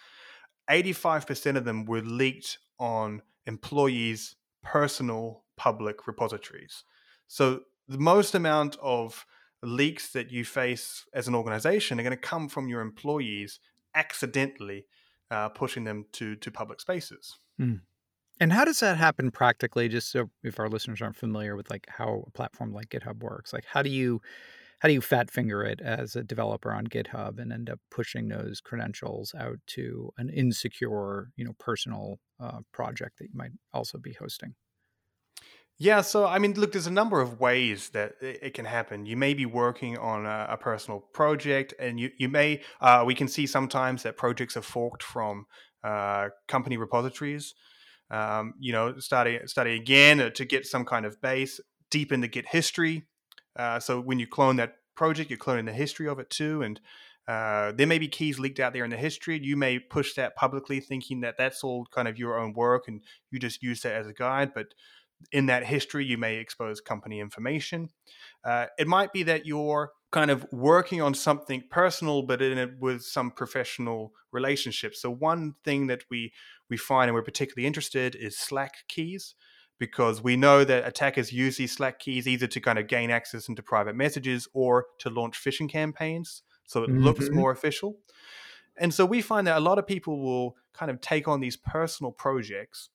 85% 0.71 1.57
of 1.57 1.65
them 1.65 1.85
were 1.85 2.01
leaked 2.01 2.59
on 2.79 3.23
employees' 3.47 4.37
personal 4.63 5.45
public 5.57 6.07
repositories. 6.07 6.85
So 7.27 7.61
the 7.89 7.99
most 7.99 8.35
amount 8.35 8.77
of 8.83 9.27
leaks 9.63 10.13
that 10.13 10.31
you 10.31 10.45
face 10.45 11.05
as 11.13 11.27
an 11.27 11.35
organization 11.35 11.99
are 11.99 12.03
going 12.03 12.11
to 12.11 12.17
come 12.17 12.49
from 12.49 12.69
your 12.69 12.81
employees 12.81 13.61
accidentally 13.95 14.87
uh, 15.31 15.49
pushing 15.49 15.85
them 15.85 16.07
to 16.13 16.37
to 16.37 16.51
public 16.51 16.81
spaces. 16.81 17.39
Mm. 17.61 17.81
And 18.41 18.53
how 18.53 18.65
does 18.65 18.81
that 18.81 18.97
happen 18.99 19.31
practically? 19.31 19.89
Just 19.89 20.11
so 20.11 20.31
if 20.45 20.61
our 20.61 20.69
listeners 20.69 21.03
aren't 21.03 21.17
familiar 21.17 21.57
with 21.57 21.71
like 21.71 21.87
how 21.89 22.25
a 22.27 22.31
platform 22.31 22.73
like 22.73 22.89
GitHub 22.89 23.21
works, 23.21 23.53
like 23.53 23.65
how 23.65 23.83
do 23.83 23.91
you 23.91 24.21
how 24.81 24.89
do 24.89 24.95
you 24.95 25.01
fat 25.01 25.31
finger 25.31 25.65
it 25.65 25.81
as 25.81 26.15
a 26.15 26.23
developer 26.23 26.73
on 26.73 26.87
GitHub 26.87 27.41
and 27.41 27.53
end 27.53 27.69
up 27.69 27.81
pushing 27.91 28.29
those 28.29 28.61
credentials 28.61 29.35
out 29.37 29.59
to 29.69 30.13
an 30.19 30.29
insecure, 30.31 31.33
you 31.37 31.45
know, 31.45 31.53
personal 31.59 32.21
uh, 32.39 32.61
project 32.73 33.19
that 33.19 33.25
you 33.25 33.37
might 33.37 33.51
also 33.73 33.99
be 33.99 34.13
hosting? 34.13 34.55
Yeah, 35.81 36.01
so 36.01 36.27
I 36.27 36.39
mean, 36.41 36.55
look, 36.55 36.73
there's 36.73 36.89
a 36.89 36.93
number 36.93 37.21
of 37.21 37.39
ways 37.39 37.91
that 37.91 38.17
it 38.21 38.53
can 38.55 38.65
happen. 38.65 39.07
You 39.07 39.17
may 39.17 39.33
be 39.33 39.47
working 39.47 39.97
on 39.97 40.27
a, 40.27 40.49
a 40.51 40.57
personal 40.57 41.01
project, 41.01 41.73
and 41.79 42.01
you 42.01 42.11
you 42.19 42.29
may 42.29 42.63
uh, 42.81 43.05
we 43.07 43.15
can 43.15 43.29
see 43.29 43.47
sometimes 43.47 44.03
that 44.03 44.17
projects 44.17 44.57
are 44.57 44.63
forked 44.63 45.05
from 45.05 45.47
uh, 45.85 46.31
company 46.49 46.77
repositories. 46.77 47.55
Um, 48.11 48.55
you 48.59 48.73
know, 48.73 48.99
starting 48.99 49.41
starting 49.47 49.79
again 49.81 50.33
to 50.33 50.45
get 50.45 50.67
some 50.67 50.85
kind 50.85 51.05
of 51.05 51.21
base 51.21 51.61
deep 51.91 52.13
in 52.13 52.21
the 52.21 52.29
Git 52.29 52.47
history. 52.49 53.05
Uh, 53.57 53.81
so 53.81 54.01
when 54.01 54.19
you 54.19 54.27
clone 54.27 54.57
that 54.57 54.77
project, 54.97 55.31
you're 55.31 55.39
cloning 55.39 55.67
the 55.67 55.73
history 55.73 56.09
of 56.09 56.19
it 56.19 56.31
too, 56.31 56.63
and 56.63 56.81
uh, 57.27 57.73
there 57.73 57.87
may 57.87 57.99
be 57.99 58.09
keys 58.09 58.39
leaked 58.39 58.61
out 58.61 58.73
there 58.73 58.85
in 58.85 58.91
the 58.91 58.97
history. 58.97 59.39
You 59.43 59.57
may 59.57 59.79
push 59.79 60.15
that 60.15 60.37
publicly, 60.37 60.81
thinking 60.81 61.21
that 61.21 61.37
that's 61.37 61.63
all 61.63 61.87
kind 61.91 62.09
of 62.09 62.19
your 62.19 62.39
own 62.39 62.55
work, 62.55 62.89
and 62.89 63.03
you 63.31 63.39
just 63.39 63.63
use 63.63 63.83
that 63.83 63.93
as 63.93 64.07
a 64.07 64.15
guide, 64.15 64.53
but 64.55 64.69
in 65.33 65.47
that 65.47 65.65
history, 65.65 66.05
you 66.05 66.17
may 66.17 66.37
expose 66.37 66.81
company 66.81 67.21
information. 67.21 67.91
Uh, 68.45 68.67
it 68.79 68.87
might 68.87 69.13
be 69.13 69.25
that 69.25 69.47
you're 69.47 69.91
kind 70.11 70.31
of 70.31 70.47
working 70.51 71.03
on 71.03 71.15
something 71.15 71.63
personal, 71.71 72.23
but 72.23 72.41
in 72.41 72.57
it 72.57 72.79
with 72.81 73.03
some 73.03 73.31
professional 73.31 74.13
relationships. 74.33 75.03
So 75.03 75.11
one 75.11 75.55
thing 75.65 75.87
that 75.89 76.05
we 76.11 76.33
we 76.71 76.77
find 76.77 77.09
and 77.09 77.15
we're 77.15 77.23
particularly 77.23 77.67
interested 77.67 78.15
is 78.15 78.39
Slack 78.39 78.75
keys 78.89 79.35
because 79.79 80.23
we 80.23 80.37
know 80.37 80.65
that 80.65 80.87
attackers 80.87 81.33
use 81.33 81.57
these 81.57 81.73
Slack 81.73 81.99
keys 81.99 82.27
either 82.27 82.47
to 82.47 82.61
kind 82.61 82.79
of 82.79 82.89
gain 82.89 83.11
access 83.11 83.49
into 83.49 83.63
private 83.63 83.95
messages 83.95 84.49
or 84.53 84.87
to 84.99 85.09
launch 85.09 85.43
phishing 85.43 85.69
campaigns. 85.69 86.43
So 86.67 86.83
it 86.83 86.91
mm-hmm. 86.91 87.05
looks 87.05 87.31
more 87.31 87.51
official. 87.51 87.97
And 88.77 88.93
so 88.93 89.07
we 89.07 89.23
find 89.23 89.47
that 89.47 89.57
a 89.57 89.61
lot 89.61 89.79
of 89.79 89.87
people 89.87 90.21
will 90.21 90.57
kind 90.73 90.91
of 90.91 91.01
take 91.01 91.27
on 91.27 91.41
these 91.41 91.57
personal 91.57 92.13
projects 92.13 92.91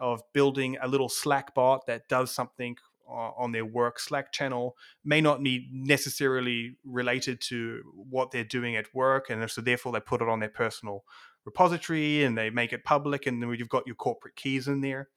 of 0.00 0.22
building 0.32 0.76
a 0.80 0.88
little 0.88 1.08
Slack 1.08 1.54
bot 1.54 1.86
that 1.86 2.08
does 2.08 2.30
something 2.30 2.76
on 3.08 3.52
their 3.52 3.64
work 3.64 3.98
Slack 3.98 4.32
channel 4.32 4.76
may 5.04 5.20
not 5.20 5.42
be 5.42 5.68
necessarily 5.72 6.76
related 6.84 7.40
to 7.48 7.82
what 7.94 8.30
they're 8.30 8.44
doing 8.44 8.76
at 8.76 8.94
work, 8.94 9.30
and 9.30 9.50
so 9.50 9.60
therefore 9.60 9.92
they 9.92 10.00
put 10.00 10.22
it 10.22 10.28
on 10.28 10.40
their 10.40 10.48
personal 10.48 11.04
repository 11.44 12.22
and 12.22 12.36
they 12.36 12.50
make 12.50 12.72
it 12.72 12.84
public, 12.84 13.26
and 13.26 13.42
then 13.42 13.54
you've 13.54 13.68
got 13.68 13.86
your 13.86 13.96
corporate 13.96 14.36
keys 14.36 14.68
in 14.68 14.80
there. 14.80 15.08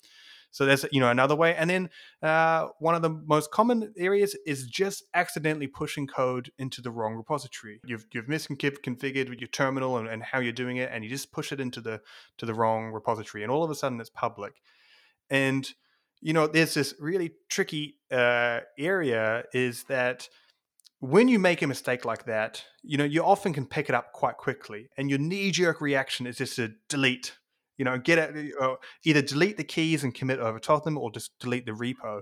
So 0.52 0.66
that's 0.66 0.86
you 0.92 1.00
know 1.00 1.10
another 1.10 1.36
way. 1.36 1.56
And 1.56 1.70
then 1.70 1.90
uh, 2.22 2.68
one 2.80 2.94
of 2.94 3.02
the 3.02 3.10
most 3.10 3.52
common 3.52 3.94
areas 3.98 4.36
is 4.46 4.68
just 4.68 5.04
accidentally 5.14 5.68
pushing 5.68 6.08
code 6.08 6.52
into 6.60 6.82
the 6.82 6.92
wrong 6.92 7.16
repository. 7.16 7.80
You've 7.86 8.06
you've 8.14 8.28
misconfigured 8.28 9.30
with 9.30 9.40
your 9.40 9.48
terminal 9.48 9.98
and, 9.98 10.08
and 10.08 10.22
how 10.22 10.40
you're 10.40 10.52
doing 10.52 10.78
it, 10.78 10.90
and 10.92 11.04
you 11.04 11.10
just 11.10 11.32
push 11.32 11.52
it 11.52 11.62
into 11.62 11.80
the 11.80 12.02
to 12.38 12.46
the 12.46 12.54
wrong 12.54 12.92
repository, 12.92 13.44
and 13.44 13.52
all 13.52 13.64
of 13.64 13.72
a 13.72 13.76
sudden 13.76 14.00
it's 14.02 14.10
public. 14.10 14.62
And 15.30 15.74
you 16.22 16.34
know, 16.34 16.48
there's 16.48 16.76
this 16.76 16.94
really 17.00 17.34
tricky 17.50 17.98
uh, 18.12 18.60
area 18.78 19.44
is 19.54 19.84
that 19.84 20.30
when 21.00 21.28
you 21.28 21.40
make 21.40 21.64
a 21.64 21.68
mistake 21.68 22.06
like 22.06 22.26
that, 22.26 22.64
you 22.84 22.96
know, 22.96 23.04
you 23.04 23.24
often 23.24 23.54
can 23.54 23.66
pick 23.66 23.90
it 23.90 23.96
up 23.96 24.14
quite 24.14 24.38
quickly, 24.38 24.90
and 24.98 25.10
your 25.10 25.18
knee-jerk 25.18 25.82
reaction 25.82 26.28
is 26.28 26.38
just 26.38 26.56
to 26.58 26.74
delete. 26.88 27.34
You 27.78 27.86
know, 27.86 27.98
get 27.98 28.20
it, 28.20 28.54
uh, 28.62 28.76
either 29.04 29.24
delete 29.24 29.58
the 29.58 29.64
keys 29.64 30.04
and 30.04 30.14
commit 30.14 30.40
over 30.40 30.60
top 30.60 30.84
them, 30.84 30.98
or 30.98 31.12
just 31.12 31.38
delete 31.40 31.66
the 31.66 31.72
repo. 31.72 32.22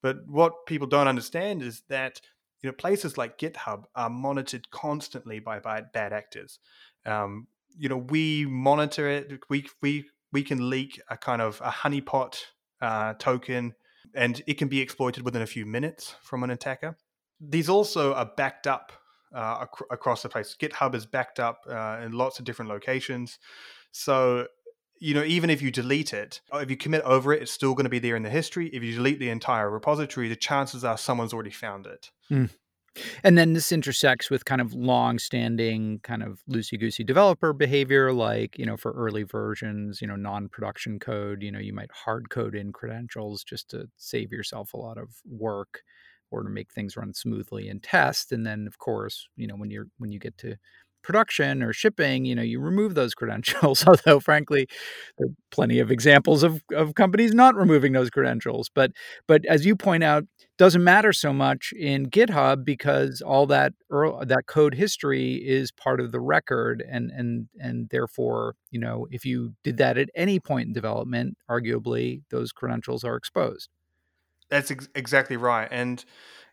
But 0.00 0.18
what 0.28 0.66
people 0.66 0.86
don't 0.86 1.08
understand 1.08 1.62
is 1.62 1.82
that 1.88 2.20
you 2.62 2.68
know 2.68 2.74
places 2.74 3.18
like 3.18 3.38
GitHub 3.38 3.84
are 3.96 4.10
monitored 4.10 4.70
constantly 4.70 5.40
by, 5.40 5.58
by 5.58 5.80
bad 5.80 6.12
actors. 6.12 6.60
Um, 7.04 7.48
you 7.76 7.88
know, 7.88 7.96
we 7.96 8.46
monitor 8.46 9.08
it. 9.08 9.40
We 9.50 9.66
we 9.80 10.04
we 10.30 10.44
can 10.44 10.70
leak 10.70 11.00
a 11.08 11.16
kind 11.16 11.42
of 11.42 11.60
a 11.60 11.70
honeypot 11.70 12.36
uh, 12.82 13.14
token, 13.14 13.74
and 14.14 14.42
it 14.46 14.58
can 14.58 14.68
be 14.68 14.80
exploited 14.80 15.24
within 15.24 15.40
a 15.40 15.46
few 15.46 15.64
minutes 15.64 16.14
from 16.20 16.42
an 16.42 16.50
attacker. 16.50 16.98
These 17.40 17.70
also 17.70 18.12
are 18.12 18.30
backed 18.36 18.66
up 18.66 18.92
uh, 19.34 19.64
ac- 19.64 19.86
across 19.90 20.22
the 20.22 20.28
place. 20.28 20.54
GitHub 20.60 20.94
is 20.94 21.06
backed 21.06 21.40
up 21.40 21.60
uh, 21.68 22.00
in 22.04 22.12
lots 22.12 22.38
of 22.38 22.44
different 22.44 22.70
locations. 22.70 23.38
So, 23.92 24.48
you 25.00 25.14
know, 25.14 25.24
even 25.24 25.48
if 25.48 25.62
you 25.62 25.70
delete 25.70 26.12
it, 26.12 26.40
if 26.52 26.70
you 26.70 26.76
commit 26.76 27.02
over 27.02 27.32
it, 27.32 27.42
it's 27.42 27.52
still 27.52 27.74
going 27.74 27.84
to 27.84 27.90
be 27.90 27.98
there 27.98 28.16
in 28.16 28.22
the 28.22 28.30
history. 28.30 28.68
If 28.68 28.82
you 28.82 28.94
delete 28.94 29.18
the 29.18 29.30
entire 29.30 29.70
repository, 29.70 30.28
the 30.28 30.36
chances 30.36 30.84
are 30.84 30.98
someone's 30.98 31.32
already 31.32 31.50
found 31.50 31.86
it. 31.86 32.10
Mm. 32.30 32.50
And 33.24 33.38
then 33.38 33.52
this 33.54 33.72
intersects 33.72 34.30
with 34.30 34.44
kind 34.44 34.60
of 34.60 34.74
long-standing 34.74 36.00
kind 36.02 36.22
of 36.22 36.42
loosey-goosey 36.50 37.04
developer 37.04 37.52
behavior, 37.52 38.12
like 38.12 38.58
you 38.58 38.66
know, 38.66 38.76
for 38.76 38.92
early 38.92 39.22
versions, 39.22 40.00
you 40.02 40.06
know, 40.06 40.16
non-production 40.16 40.98
code. 40.98 41.42
You 41.42 41.52
know, 41.52 41.58
you 41.58 41.72
might 41.72 41.90
hard 41.92 42.30
code 42.30 42.54
in 42.54 42.72
credentials 42.72 43.44
just 43.44 43.68
to 43.70 43.88
save 43.96 44.32
yourself 44.32 44.74
a 44.74 44.78
lot 44.78 44.98
of 44.98 45.08
work 45.28 45.82
or 46.30 46.42
to 46.42 46.50
make 46.50 46.72
things 46.72 46.96
run 46.96 47.12
smoothly 47.14 47.68
in 47.68 47.80
test. 47.80 48.32
And 48.32 48.46
then, 48.46 48.66
of 48.66 48.78
course, 48.78 49.28
you 49.36 49.46
know, 49.46 49.56
when 49.56 49.70
you're 49.70 49.88
when 49.98 50.12
you 50.12 50.18
get 50.18 50.36
to 50.38 50.56
production 51.02 51.62
or 51.62 51.72
shipping, 51.72 52.24
you 52.24 52.34
know, 52.34 52.42
you 52.42 52.60
remove 52.60 52.94
those 52.94 53.14
credentials. 53.14 53.84
Although, 53.86 54.20
frankly, 54.20 54.66
there 55.18 55.28
are 55.28 55.34
plenty 55.50 55.78
of 55.78 55.90
examples 55.90 56.42
of, 56.42 56.62
of 56.72 56.94
companies 56.94 57.34
not 57.34 57.54
removing 57.54 57.92
those 57.92 58.10
credentials. 58.10 58.70
But 58.74 58.92
but 59.26 59.44
as 59.46 59.66
you 59.66 59.76
point 59.76 60.04
out, 60.04 60.24
doesn't 60.58 60.84
matter 60.84 61.12
so 61.12 61.32
much 61.32 61.72
in 61.76 62.06
GitHub 62.06 62.64
because 62.64 63.20
all 63.20 63.46
that 63.46 63.72
early, 63.90 64.26
that 64.26 64.46
code 64.46 64.74
history 64.74 65.34
is 65.34 65.72
part 65.72 66.00
of 66.00 66.12
the 66.12 66.20
record, 66.20 66.84
and 66.88 67.10
and 67.10 67.48
and 67.58 67.88
therefore, 67.90 68.54
you 68.70 68.78
know, 68.78 69.06
if 69.10 69.24
you 69.24 69.54
did 69.64 69.78
that 69.78 69.98
at 69.98 70.08
any 70.14 70.38
point 70.38 70.68
in 70.68 70.72
development, 70.72 71.36
arguably 71.50 72.22
those 72.30 72.52
credentials 72.52 73.02
are 73.04 73.16
exposed. 73.16 73.68
That's 74.50 74.70
ex- 74.70 74.88
exactly 74.94 75.36
right, 75.36 75.68
and 75.70 76.04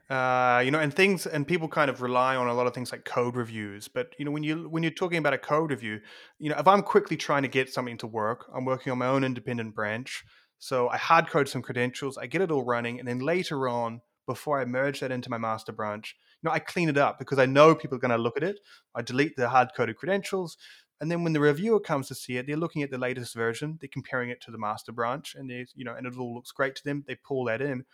uh, 0.09 0.61
you 0.65 0.71
know, 0.71 0.79
and 0.79 0.93
things 0.93 1.27
and 1.27 1.47
people 1.47 1.67
kind 1.67 1.89
of 1.89 2.01
rely 2.01 2.35
on 2.35 2.47
a 2.47 2.53
lot 2.53 2.65
of 2.65 2.73
things 2.73 2.91
like 2.91 3.05
code 3.05 3.35
reviews. 3.35 3.87
But 3.87 4.15
you 4.17 4.25
know, 4.25 4.31
when 4.31 4.43
you 4.43 4.67
when 4.69 4.81
you're 4.81 4.91
talking 4.91 5.19
about 5.19 5.33
a 5.33 5.37
code 5.37 5.69
review, 5.69 5.99
you 6.39 6.49
know, 6.49 6.55
if 6.57 6.67
I'm 6.67 6.81
quickly 6.81 7.15
trying 7.15 7.43
to 7.43 7.47
get 7.47 7.71
something 7.71 7.97
to 7.99 8.07
work, 8.07 8.45
I'm 8.53 8.65
working 8.65 8.91
on 8.91 8.97
my 8.97 9.07
own 9.07 9.23
independent 9.23 9.75
branch. 9.75 10.23
So 10.57 10.89
I 10.89 10.97
hard 10.97 11.27
code 11.27 11.47
some 11.47 11.61
credentials, 11.61 12.17
I 12.17 12.25
get 12.25 12.41
it 12.41 12.51
all 12.51 12.65
running, 12.65 12.99
and 12.99 13.07
then 13.07 13.19
later 13.19 13.69
on, 13.69 14.01
before 14.25 14.59
I 14.59 14.65
merge 14.65 14.99
that 14.99 15.11
into 15.11 15.29
my 15.29 15.37
master 15.37 15.71
branch, 15.71 16.15
you 16.41 16.49
know, 16.49 16.53
I 16.53 16.59
clean 16.59 16.89
it 16.89 16.97
up 16.97 17.17
because 17.17 17.39
I 17.39 17.45
know 17.45 17.75
people 17.75 17.95
are 17.97 18.01
going 18.01 18.11
to 18.11 18.17
look 18.17 18.35
at 18.35 18.43
it. 18.43 18.59
I 18.93 19.01
delete 19.01 19.35
the 19.37 19.49
hard 19.49 19.69
coded 19.75 19.95
credentials, 19.95 20.57
and 20.99 21.09
then 21.09 21.23
when 21.23 21.33
the 21.33 21.39
reviewer 21.39 21.79
comes 21.79 22.07
to 22.09 22.15
see 22.15 22.37
it, 22.37 22.45
they're 22.45 22.57
looking 22.57 22.83
at 22.83 22.91
the 22.91 22.97
latest 22.97 23.33
version, 23.33 23.77
they're 23.79 23.89
comparing 23.91 24.29
it 24.29 24.41
to 24.41 24.51
the 24.51 24.57
master 24.57 24.91
branch, 24.91 25.33
and 25.33 25.49
they, 25.49 25.65
you 25.75 25.85
know, 25.85 25.95
and 25.95 26.05
it 26.05 26.17
all 26.17 26.35
looks 26.35 26.51
great 26.51 26.75
to 26.75 26.83
them. 26.83 27.05
They 27.07 27.15
pull 27.15 27.45
that 27.45 27.61
in 27.61 27.85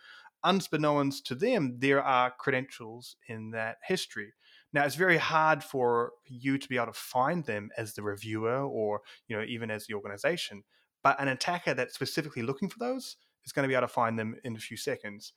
unbeknownst 0.46 1.26
to 1.28 1.36
them, 1.36 1.78
there 1.80 2.02
are 2.02 2.32
credentials 2.32 3.18
in 3.28 3.52
that 3.52 3.78
history. 3.84 4.34
Now, 4.72 4.86
it's 4.86 4.96
very 4.96 5.18
hard 5.18 5.64
for 5.64 6.12
you 6.26 6.58
to 6.58 6.70
be 6.70 6.76
able 6.76 6.88
to 6.88 6.94
find 6.94 7.46
them 7.46 7.70
as 7.78 7.94
the 7.94 8.04
reviewer 8.04 8.62
or, 8.62 9.02
you 9.28 9.36
know, 9.36 9.44
even 9.44 9.72
as 9.72 9.88
the 9.88 9.94
organization. 9.94 10.64
But 11.04 11.20
an 11.20 11.28
attacker 11.28 11.74
that's 11.74 11.96
specifically 11.96 12.42
looking 12.42 12.70
for 12.70 12.80
those 12.80 13.18
is 13.46 13.52
going 13.52 13.64
to 13.64 13.68
be 13.68 13.76
able 13.76 13.88
to 13.88 13.94
find 13.94 14.18
them 14.18 14.36
in 14.44 14.56
a 14.56 14.60
few 14.60 14.78
seconds. 14.78 15.34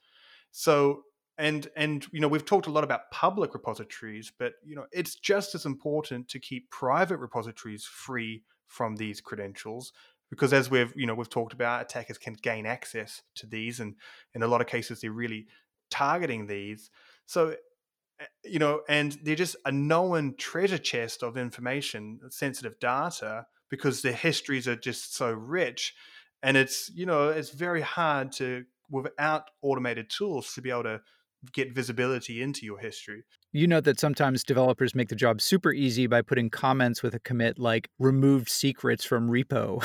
So, 0.50 1.02
and 1.36 1.68
and 1.76 2.06
you 2.12 2.20
know, 2.20 2.28
we've 2.28 2.44
talked 2.44 2.66
a 2.66 2.70
lot 2.72 2.84
about 2.84 3.10
public 3.12 3.54
repositories, 3.54 4.32
but 4.36 4.54
you 4.64 4.74
know, 4.74 4.86
it's 4.92 5.14
just 5.14 5.54
as 5.54 5.66
important 5.66 6.28
to 6.28 6.40
keep 6.40 6.70
private 6.70 7.18
repositories 7.18 7.84
free 7.84 8.42
from 8.66 8.96
these 8.96 9.20
credentials 9.20 9.92
because 10.30 10.52
as 10.52 10.70
we've 10.70 10.92
you 10.96 11.06
know 11.06 11.14
we've 11.14 11.30
talked 11.30 11.52
about 11.52 11.82
attackers 11.82 12.18
can 12.18 12.34
gain 12.34 12.66
access 12.66 13.22
to 13.34 13.46
these 13.46 13.80
and 13.80 13.94
in 14.34 14.42
a 14.42 14.46
lot 14.48 14.60
of 14.60 14.66
cases 14.66 15.00
they're 15.00 15.12
really 15.12 15.46
targeting 15.90 16.46
these 16.46 16.90
so 17.26 17.54
eh, 18.20 18.24
you 18.44 18.58
know, 18.58 18.82
and 18.88 19.18
they're 19.22 19.36
just 19.36 19.56
a 19.64 19.72
known 19.72 20.34
treasure 20.36 20.78
chest 20.78 21.22
of 21.22 21.36
information, 21.36 22.20
sensitive 22.30 22.78
data, 22.80 23.46
because 23.70 24.02
their 24.02 24.12
histories 24.12 24.66
are 24.66 24.76
just 24.76 25.14
so 25.14 25.30
rich. 25.32 25.94
And 26.42 26.56
it's, 26.56 26.90
you 26.94 27.06
know, 27.06 27.28
it's 27.28 27.50
very 27.50 27.82
hard 27.82 28.32
to, 28.32 28.64
without 28.90 29.50
automated 29.62 30.10
tools, 30.10 30.52
to 30.54 30.62
be 30.62 30.70
able 30.70 30.84
to 30.84 31.00
get 31.52 31.74
visibility 31.74 32.42
into 32.42 32.64
your 32.64 32.78
history. 32.78 33.24
You 33.52 33.66
know 33.66 33.80
that 33.80 33.98
sometimes 33.98 34.44
developers 34.44 34.94
make 34.94 35.08
the 35.08 35.16
job 35.16 35.40
super 35.40 35.72
easy 35.72 36.06
by 36.06 36.20
putting 36.22 36.50
comments 36.50 37.02
with 37.02 37.14
a 37.14 37.20
commit 37.20 37.58
like 37.58 37.88
removed 37.98 38.50
secrets 38.50 39.04
from 39.04 39.28
repo. 39.28 39.82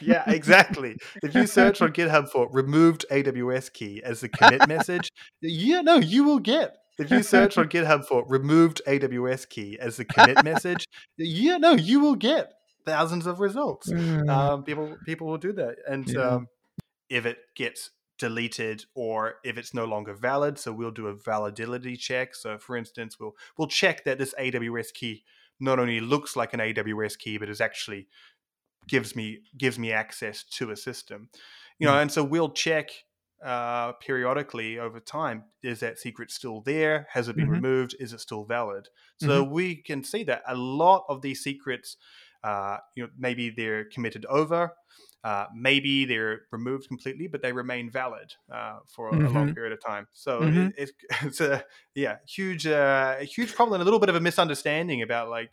yeah, 0.00 0.24
exactly. 0.26 0.96
If 1.22 1.34
you 1.34 1.46
search 1.46 1.80
on 1.80 1.92
GitHub 1.92 2.28
for 2.28 2.48
removed 2.50 3.06
AWS 3.10 3.72
key 3.72 4.02
as 4.02 4.20
the 4.20 4.28
commit 4.28 4.66
message, 4.66 5.10
yeah, 5.40 5.82
no, 5.82 5.98
you 5.98 6.24
will 6.24 6.40
get 6.40 6.76
if 6.98 7.10
you 7.10 7.22
search 7.22 7.56
on 7.56 7.68
GitHub 7.68 8.04
for 8.04 8.24
removed 8.26 8.82
AWS 8.86 9.48
key 9.48 9.78
as 9.80 9.96
the 9.96 10.04
commit 10.04 10.42
message, 10.44 10.86
yeah, 11.16 11.56
no, 11.56 11.72
you 11.72 12.00
will 12.00 12.16
get 12.16 12.52
thousands 12.84 13.26
of 13.26 13.40
results. 13.40 13.90
Mm. 13.90 14.28
Um, 14.28 14.64
people 14.64 14.96
people 15.06 15.26
will 15.26 15.38
do 15.38 15.52
that, 15.52 15.76
and 15.88 16.08
yeah. 16.08 16.20
um, 16.20 16.48
if 17.08 17.24
it 17.24 17.38
gets 17.54 17.90
deleted 18.18 18.84
or 18.94 19.36
if 19.44 19.56
it's 19.56 19.74
no 19.74 19.84
longer 19.84 20.14
valid, 20.14 20.58
so 20.58 20.72
we'll 20.72 20.90
do 20.90 21.06
a 21.06 21.14
validity 21.14 21.96
check. 21.96 22.34
So, 22.34 22.58
for 22.58 22.76
instance, 22.76 23.18
we'll 23.18 23.34
we'll 23.56 23.68
check 23.68 24.04
that 24.04 24.18
this 24.18 24.34
AWS 24.38 24.92
key 24.92 25.24
not 25.60 25.78
only 25.78 26.00
looks 26.00 26.36
like 26.36 26.54
an 26.54 26.60
AWS 26.60 27.18
key, 27.18 27.38
but 27.38 27.48
is 27.48 27.60
actually 27.60 28.08
gives 28.86 29.14
me 29.14 29.40
gives 29.56 29.78
me 29.78 29.92
access 29.92 30.44
to 30.44 30.70
a 30.70 30.76
system. 30.76 31.28
You 31.78 31.86
know, 31.86 31.94
mm. 31.94 32.02
and 32.02 32.12
so 32.12 32.24
we'll 32.24 32.50
check 32.50 32.90
uh, 33.44 33.92
periodically 33.92 34.78
over 34.78 35.00
time. 35.00 35.44
Is 35.62 35.80
that 35.80 35.98
secret 35.98 36.30
still 36.30 36.60
there? 36.60 37.06
Has 37.12 37.28
it 37.28 37.36
been 37.36 37.46
mm-hmm. 37.46 37.54
removed? 37.54 37.96
Is 38.00 38.12
it 38.12 38.20
still 38.20 38.44
valid? 38.44 38.88
So 39.20 39.44
mm-hmm. 39.44 39.52
we 39.52 39.76
can 39.76 40.02
see 40.02 40.24
that 40.24 40.42
a 40.46 40.56
lot 40.56 41.04
of 41.08 41.22
these 41.22 41.42
secrets, 41.42 41.96
uh, 42.44 42.78
you 42.94 43.04
know, 43.04 43.10
maybe 43.18 43.50
they're 43.50 43.84
committed 43.86 44.24
over, 44.26 44.72
uh, 45.24 45.46
maybe 45.54 46.04
they're 46.04 46.42
removed 46.52 46.88
completely, 46.88 47.26
but 47.26 47.42
they 47.42 47.52
remain 47.52 47.90
valid 47.90 48.32
uh, 48.52 48.78
for 48.86 49.08
a, 49.08 49.12
mm-hmm. 49.12 49.26
a, 49.26 49.30
long 49.30 49.46
mm-hmm. 49.46 49.54
period 49.54 49.72
of 49.72 49.84
time. 49.84 50.06
So 50.12 50.40
mm-hmm. 50.40 50.68
it, 50.76 50.90
it's 51.22 51.40
a 51.40 51.64
yeah 51.94 52.16
huge 52.26 52.66
uh, 52.66 53.16
a 53.18 53.24
huge 53.24 53.54
problem, 53.54 53.74
and 53.74 53.82
a 53.82 53.84
little 53.84 54.00
bit 54.00 54.08
of 54.08 54.14
a 54.14 54.20
misunderstanding 54.20 55.02
about 55.02 55.28
like 55.28 55.50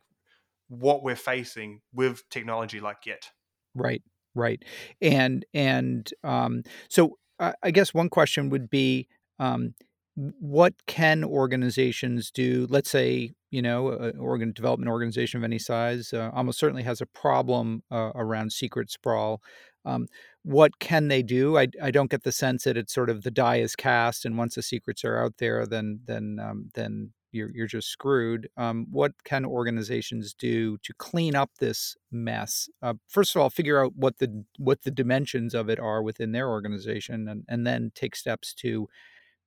what 0.68 1.04
we're 1.04 1.16
facing 1.16 1.82
with 1.94 2.28
technology 2.30 2.80
like 2.80 3.02
Git. 3.02 3.32
Right, 3.74 4.04
right, 4.36 4.64
and 5.02 5.46
and 5.54 6.10
um, 6.24 6.64
so 6.90 7.18
I 7.40 7.72
guess 7.72 7.94
one 7.94 8.10
question 8.10 8.50
would 8.50 8.70
be 8.70 9.08
um, 9.40 9.74
what 10.16 10.74
can 10.88 11.24
organizations 11.24 12.32
do? 12.32 12.68
Let's 12.70 12.90
say, 12.90 13.34
you 13.52 13.62
know, 13.62 13.90
an 13.90 14.18
organ 14.18 14.54
development 14.54 14.90
organization 14.90 15.38
of 15.38 15.44
any 15.44 15.60
size 15.60 16.14
uh, 16.14 16.32
almost 16.34 16.60
certainly 16.60 16.84
has 16.84 17.02
a 17.02 17.06
problem 17.06 17.84
uh, 17.92 18.12
around 18.16 18.54
secret 18.54 18.90
sprawl. 18.90 19.42
Um, 19.84 20.08
what 20.44 20.80
can 20.80 21.10
they 21.10 21.22
do? 21.22 21.58
I, 21.58 21.68
I 21.82 21.92
don't 21.92 22.10
get 22.10 22.24
the 22.24 22.32
sense 22.32 22.64
that 22.64 22.78
it's 22.78 22.94
sort 22.94 23.10
of 23.10 23.24
the 23.24 23.32
die 23.32 23.58
is 23.58 23.76
cast, 23.76 24.26
and 24.26 24.38
once 24.38 24.56
the 24.56 24.64
secrets 24.64 25.04
are 25.04 25.18
out 25.18 25.34
there, 25.38 25.66
then 25.66 26.00
then 26.06 26.40
um, 26.42 26.70
then 26.76 27.12
you're 27.32 27.52
you're 27.54 27.68
just 27.68 27.90
screwed. 27.90 28.50
Um, 28.58 28.88
what 28.90 29.12
can 29.26 29.46
organizations 29.46 30.34
do 30.34 30.78
to 30.80 30.94
clean 30.98 31.36
up 31.36 31.52
this 31.60 31.96
mess? 32.12 32.70
Uh, 32.82 32.96
first 33.08 33.36
of 33.36 33.42
all, 33.42 33.50
figure 33.50 33.84
out 33.84 33.94
what 33.96 34.18
the 34.20 34.46
what 34.58 34.84
the 34.84 34.92
dimensions 34.92 35.54
of 35.54 35.70
it 35.70 35.80
are 35.80 36.02
within 36.02 36.32
their 36.32 36.50
organization, 36.50 37.28
and 37.28 37.44
and 37.48 37.68
then 37.68 37.92
take 37.94 38.16
steps 38.16 38.54
to 38.56 38.88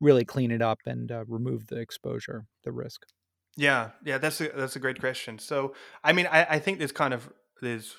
really 0.00 0.24
clean 0.24 0.50
it 0.50 0.62
up 0.62 0.78
and 0.86 1.10
uh, 1.10 1.24
remove 1.26 1.66
the 1.66 1.78
exposure, 1.78 2.46
the 2.64 2.72
risk. 2.72 3.04
Yeah, 3.56 3.90
yeah, 4.04 4.18
that's 4.18 4.40
a 4.40 4.48
that's 4.54 4.76
a 4.76 4.78
great 4.78 5.00
question. 5.00 5.38
So, 5.38 5.74
I 6.04 6.12
mean, 6.12 6.28
I, 6.30 6.44
I 6.44 6.58
think 6.58 6.78
there's 6.78 6.92
kind 6.92 7.12
of 7.12 7.28
there's 7.60 7.96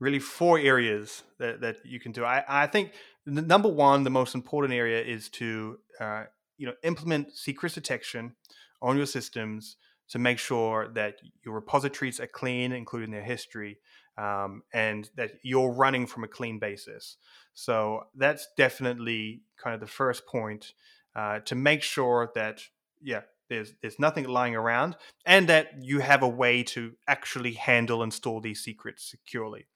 really 0.00 0.18
four 0.18 0.58
areas 0.58 1.22
that, 1.38 1.60
that 1.60 1.76
you 1.84 2.00
can 2.00 2.12
do. 2.12 2.24
I, 2.24 2.44
I 2.48 2.66
think 2.66 2.92
the 3.26 3.42
number 3.42 3.68
one, 3.68 4.04
the 4.04 4.10
most 4.10 4.34
important 4.34 4.74
area 4.74 5.02
is 5.02 5.28
to 5.30 5.78
uh, 6.00 6.24
you 6.56 6.66
know 6.66 6.74
implement 6.82 7.32
secret 7.32 7.74
detection 7.74 8.34
on 8.82 8.96
your 8.96 9.06
systems 9.06 9.76
to 10.08 10.18
make 10.18 10.38
sure 10.38 10.88
that 10.94 11.16
your 11.44 11.54
repositories 11.54 12.18
are 12.18 12.26
clean, 12.26 12.72
including 12.72 13.10
their 13.10 13.22
history, 13.22 13.78
um, 14.16 14.62
and 14.72 15.10
that 15.16 15.32
you're 15.42 15.70
running 15.70 16.06
from 16.06 16.24
a 16.24 16.28
clean 16.28 16.58
basis. 16.58 17.16
So 17.54 18.04
that's 18.16 18.48
definitely 18.56 19.42
kind 19.62 19.74
of 19.74 19.80
the 19.80 19.86
first 19.86 20.26
point 20.26 20.72
uh, 21.18 21.40
to 21.40 21.56
make 21.56 21.82
sure 21.82 22.30
that 22.36 22.62
yeah 23.02 23.22
there's 23.50 23.74
there's 23.82 23.98
nothing 23.98 24.24
lying 24.28 24.54
around 24.54 24.96
and 25.26 25.48
that 25.48 25.66
you 25.80 25.98
have 25.98 26.22
a 26.22 26.28
way 26.28 26.62
to 26.62 26.92
actually 27.08 27.54
handle 27.54 28.02
and 28.04 28.12
store 28.12 28.40
these 28.40 28.62
secrets 28.62 29.10
securely. 29.10 29.66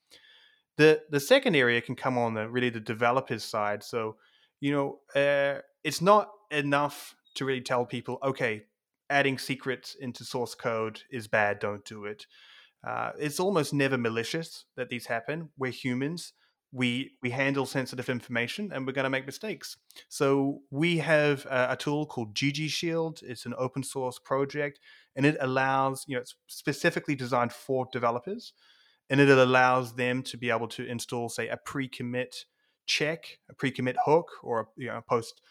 The 0.77 1.03
the 1.11 1.19
second 1.19 1.57
area 1.57 1.81
can 1.81 1.97
come 1.97 2.17
on 2.17 2.35
the 2.35 2.49
really 2.49 2.71
the 2.71 2.81
developers 2.95 3.43
side. 3.43 3.83
So 3.83 4.17
you 4.61 4.71
know 4.73 5.21
uh, 5.21 5.63
it's 5.83 6.01
not 6.01 6.31
enough 6.53 7.17
to 7.35 7.45
really 7.45 7.63
tell 7.63 7.85
people 7.87 8.19
okay 8.23 8.63
adding 9.11 9.37
secrets 9.37 9.97
into 10.01 10.25
source 10.25 10.55
code 10.55 11.01
is 11.11 11.27
bad, 11.27 11.59
don't 11.59 11.85
do 11.85 12.05
it. 12.05 12.27
Uh, 12.87 13.11
it's 13.19 13.41
almost 13.41 13.75
never 13.75 13.99
malicious 13.99 14.65
that 14.77 14.89
these 14.91 15.07
happen. 15.07 15.51
We're 15.59 15.73
humans. 15.73 16.33
We 16.73 17.13
we 17.23 17.31
handle 17.31 17.67
sensitive 17.67 18.09
information, 18.09 18.71
and 18.73 18.87
we're 18.87 18.95
going 18.95 19.05
to 19.05 19.11
make 19.11 19.27
mistakes. 19.27 19.77
So 20.09 20.63
we 20.71 20.99
have 20.99 21.45
a, 21.47 21.73
a, 21.73 21.77
tool 21.77 22.07
called 22.07 22.35
GG 22.35 22.69
Shield. 22.71 23.21
It's 23.23 23.45
an 23.45 23.55
open 23.59 23.83
source 23.83 24.19
project, 24.19 24.81
and 25.15 25.27
it 25.27 25.37
allows 25.41 26.05
you 26.09 26.17
know 26.17 26.23
it's 26.23 26.35
specifically 26.47 27.15
designed 27.15 27.53
for 27.53 27.87
developers, 27.93 28.55
and 29.11 29.21
it 29.21 29.29
allows 29.29 29.97
them 29.97 30.23
to 30.23 30.39
be 30.39 30.51
able 30.51 30.69
to 30.69 30.87
install, 30.87 31.29
say, 31.29 31.49
a 31.49 31.59
pre-commit 31.59 32.47
check, 32.87 33.39
a 33.51 33.55
pre-commit 33.55 33.97
hook, 34.05 34.31
or 34.43 34.61
a 34.61 34.65
you 34.77 34.87
know, 34.87 35.03
post 35.07 35.43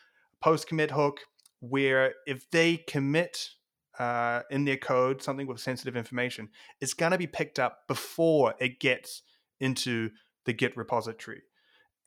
post 0.41 0.67
commit 0.67 0.91
hook 0.91 1.19
where 1.59 2.15
if 2.25 2.49
they 2.49 2.77
commit 2.77 3.49
uh, 3.99 4.41
in 4.49 4.65
their 4.65 4.77
code 4.77 5.21
something 5.21 5.47
with 5.47 5.59
sensitive 5.59 5.95
information, 5.95 6.49
it's 6.81 6.93
going 6.93 7.11
to 7.11 7.17
be 7.17 7.27
picked 7.27 7.59
up 7.59 7.87
before 7.87 8.55
it 8.59 8.79
gets 8.79 9.21
into 9.59 10.09
the 10.45 10.53
Git 10.53 10.75
repository. 10.77 11.41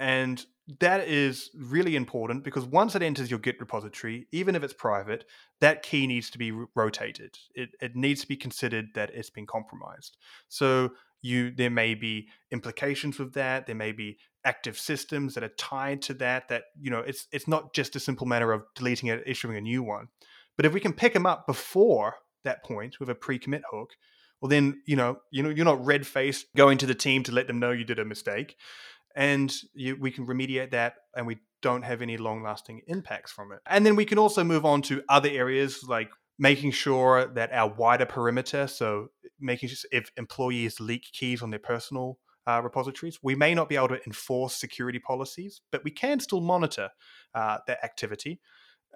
And 0.00 0.44
that 0.80 1.06
is 1.06 1.50
really 1.54 1.94
important 1.94 2.42
because 2.42 2.64
once 2.64 2.96
it 2.96 3.02
enters 3.02 3.30
your 3.30 3.38
Git 3.38 3.60
repository, 3.60 4.26
even 4.32 4.54
if 4.56 4.62
it's 4.62 4.72
private, 4.72 5.24
that 5.60 5.82
key 5.82 6.06
needs 6.06 6.30
to 6.30 6.38
be 6.38 6.52
rotated. 6.74 7.38
It, 7.54 7.70
it 7.80 7.94
needs 7.94 8.22
to 8.22 8.28
be 8.28 8.36
considered 8.36 8.86
that 8.94 9.10
it's 9.14 9.30
been 9.30 9.46
compromised. 9.46 10.16
So 10.48 10.90
you 11.22 11.50
there 11.50 11.70
may 11.70 11.94
be 11.94 12.28
implications 12.50 13.18
with 13.18 13.32
that. 13.34 13.66
There 13.66 13.74
may 13.74 13.92
be 13.92 14.18
active 14.44 14.78
systems 14.78 15.34
that 15.34 15.44
are 15.44 15.52
tied 15.56 16.02
to 16.02 16.14
that 16.14 16.48
that 16.48 16.64
you 16.78 16.90
know 16.90 17.00
it's 17.00 17.26
it's 17.32 17.48
not 17.48 17.72
just 17.72 17.96
a 17.96 18.00
simple 18.00 18.26
matter 18.26 18.52
of 18.52 18.62
deleting 18.74 19.08
it 19.08 19.22
issuing 19.26 19.56
a 19.56 19.60
new 19.60 19.82
one 19.82 20.08
but 20.56 20.66
if 20.66 20.72
we 20.72 20.80
can 20.80 20.92
pick 20.92 21.14
them 21.14 21.26
up 21.26 21.46
before 21.46 22.16
that 22.44 22.62
point 22.62 23.00
with 23.00 23.08
a 23.08 23.14
pre-commit 23.14 23.62
hook 23.70 23.92
well 24.40 24.48
then 24.48 24.82
you 24.86 24.96
know 24.96 25.18
you 25.30 25.42
know 25.42 25.48
you're 25.48 25.64
not 25.64 25.84
red 25.84 26.06
faced 26.06 26.46
going 26.56 26.78
to 26.78 26.86
the 26.86 26.94
team 26.94 27.22
to 27.22 27.32
let 27.32 27.46
them 27.46 27.58
know 27.58 27.70
you 27.70 27.84
did 27.84 27.98
a 27.98 28.04
mistake 28.04 28.56
and 29.16 29.54
you, 29.74 29.96
we 29.96 30.10
can 30.10 30.26
remediate 30.26 30.70
that 30.70 30.94
and 31.16 31.26
we 31.26 31.38
don't 31.62 31.82
have 31.82 32.02
any 32.02 32.16
long 32.16 32.42
lasting 32.42 32.82
impacts 32.86 33.32
from 33.32 33.52
it 33.52 33.60
and 33.66 33.84
then 33.86 33.96
we 33.96 34.04
can 34.04 34.18
also 34.18 34.44
move 34.44 34.64
on 34.64 34.82
to 34.82 35.02
other 35.08 35.28
areas 35.28 35.84
like 35.88 36.10
making 36.38 36.70
sure 36.70 37.26
that 37.26 37.52
our 37.52 37.72
wider 37.72 38.06
perimeter 38.06 38.66
so 38.66 39.08
making 39.40 39.68
sure 39.68 39.88
if 39.92 40.10
employees 40.16 40.80
leak 40.80 41.06
keys 41.12 41.42
on 41.42 41.50
their 41.50 41.58
personal 41.58 42.18
uh, 42.46 42.60
repositories. 42.62 43.18
We 43.22 43.34
may 43.34 43.54
not 43.54 43.68
be 43.68 43.76
able 43.76 43.88
to 43.88 44.04
enforce 44.06 44.54
security 44.54 44.98
policies, 44.98 45.60
but 45.72 45.82
we 45.84 45.90
can 45.90 46.20
still 46.20 46.40
monitor 46.40 46.90
uh, 47.34 47.58
their 47.66 47.82
activity, 47.84 48.40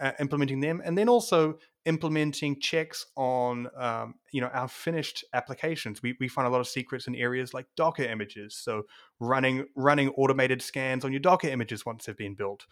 uh, 0.01 0.13
implementing 0.21 0.61
them, 0.61 0.81
and 0.85 0.97
then 0.97 1.09
also 1.09 1.59
implementing 1.85 2.61
checks 2.61 3.07
on 3.17 3.69
um, 3.77 4.15
you 4.33 4.41
know 4.41 4.49
our 4.49 4.69
finished 4.69 5.25
applications. 5.33 6.03
We, 6.03 6.17
we 6.21 6.29
find 6.29 6.47
a 6.47 6.51
lot 6.51 6.61
of 6.61 6.69
secrets 6.69 7.07
in 7.07 7.15
areas 7.15 7.55
like 7.55 7.67
Docker 7.77 8.05
images, 8.05 8.57
so 8.57 8.83
running 9.21 9.67
running 9.75 10.11
automated 10.11 10.63
scans 10.63 11.05
on 11.05 11.13
your 11.13 11.21
Docker 11.21 11.49
images 11.49 11.87
once 11.87 12.07
they've 12.07 12.17
been 12.17 12.35
built. 12.35 12.67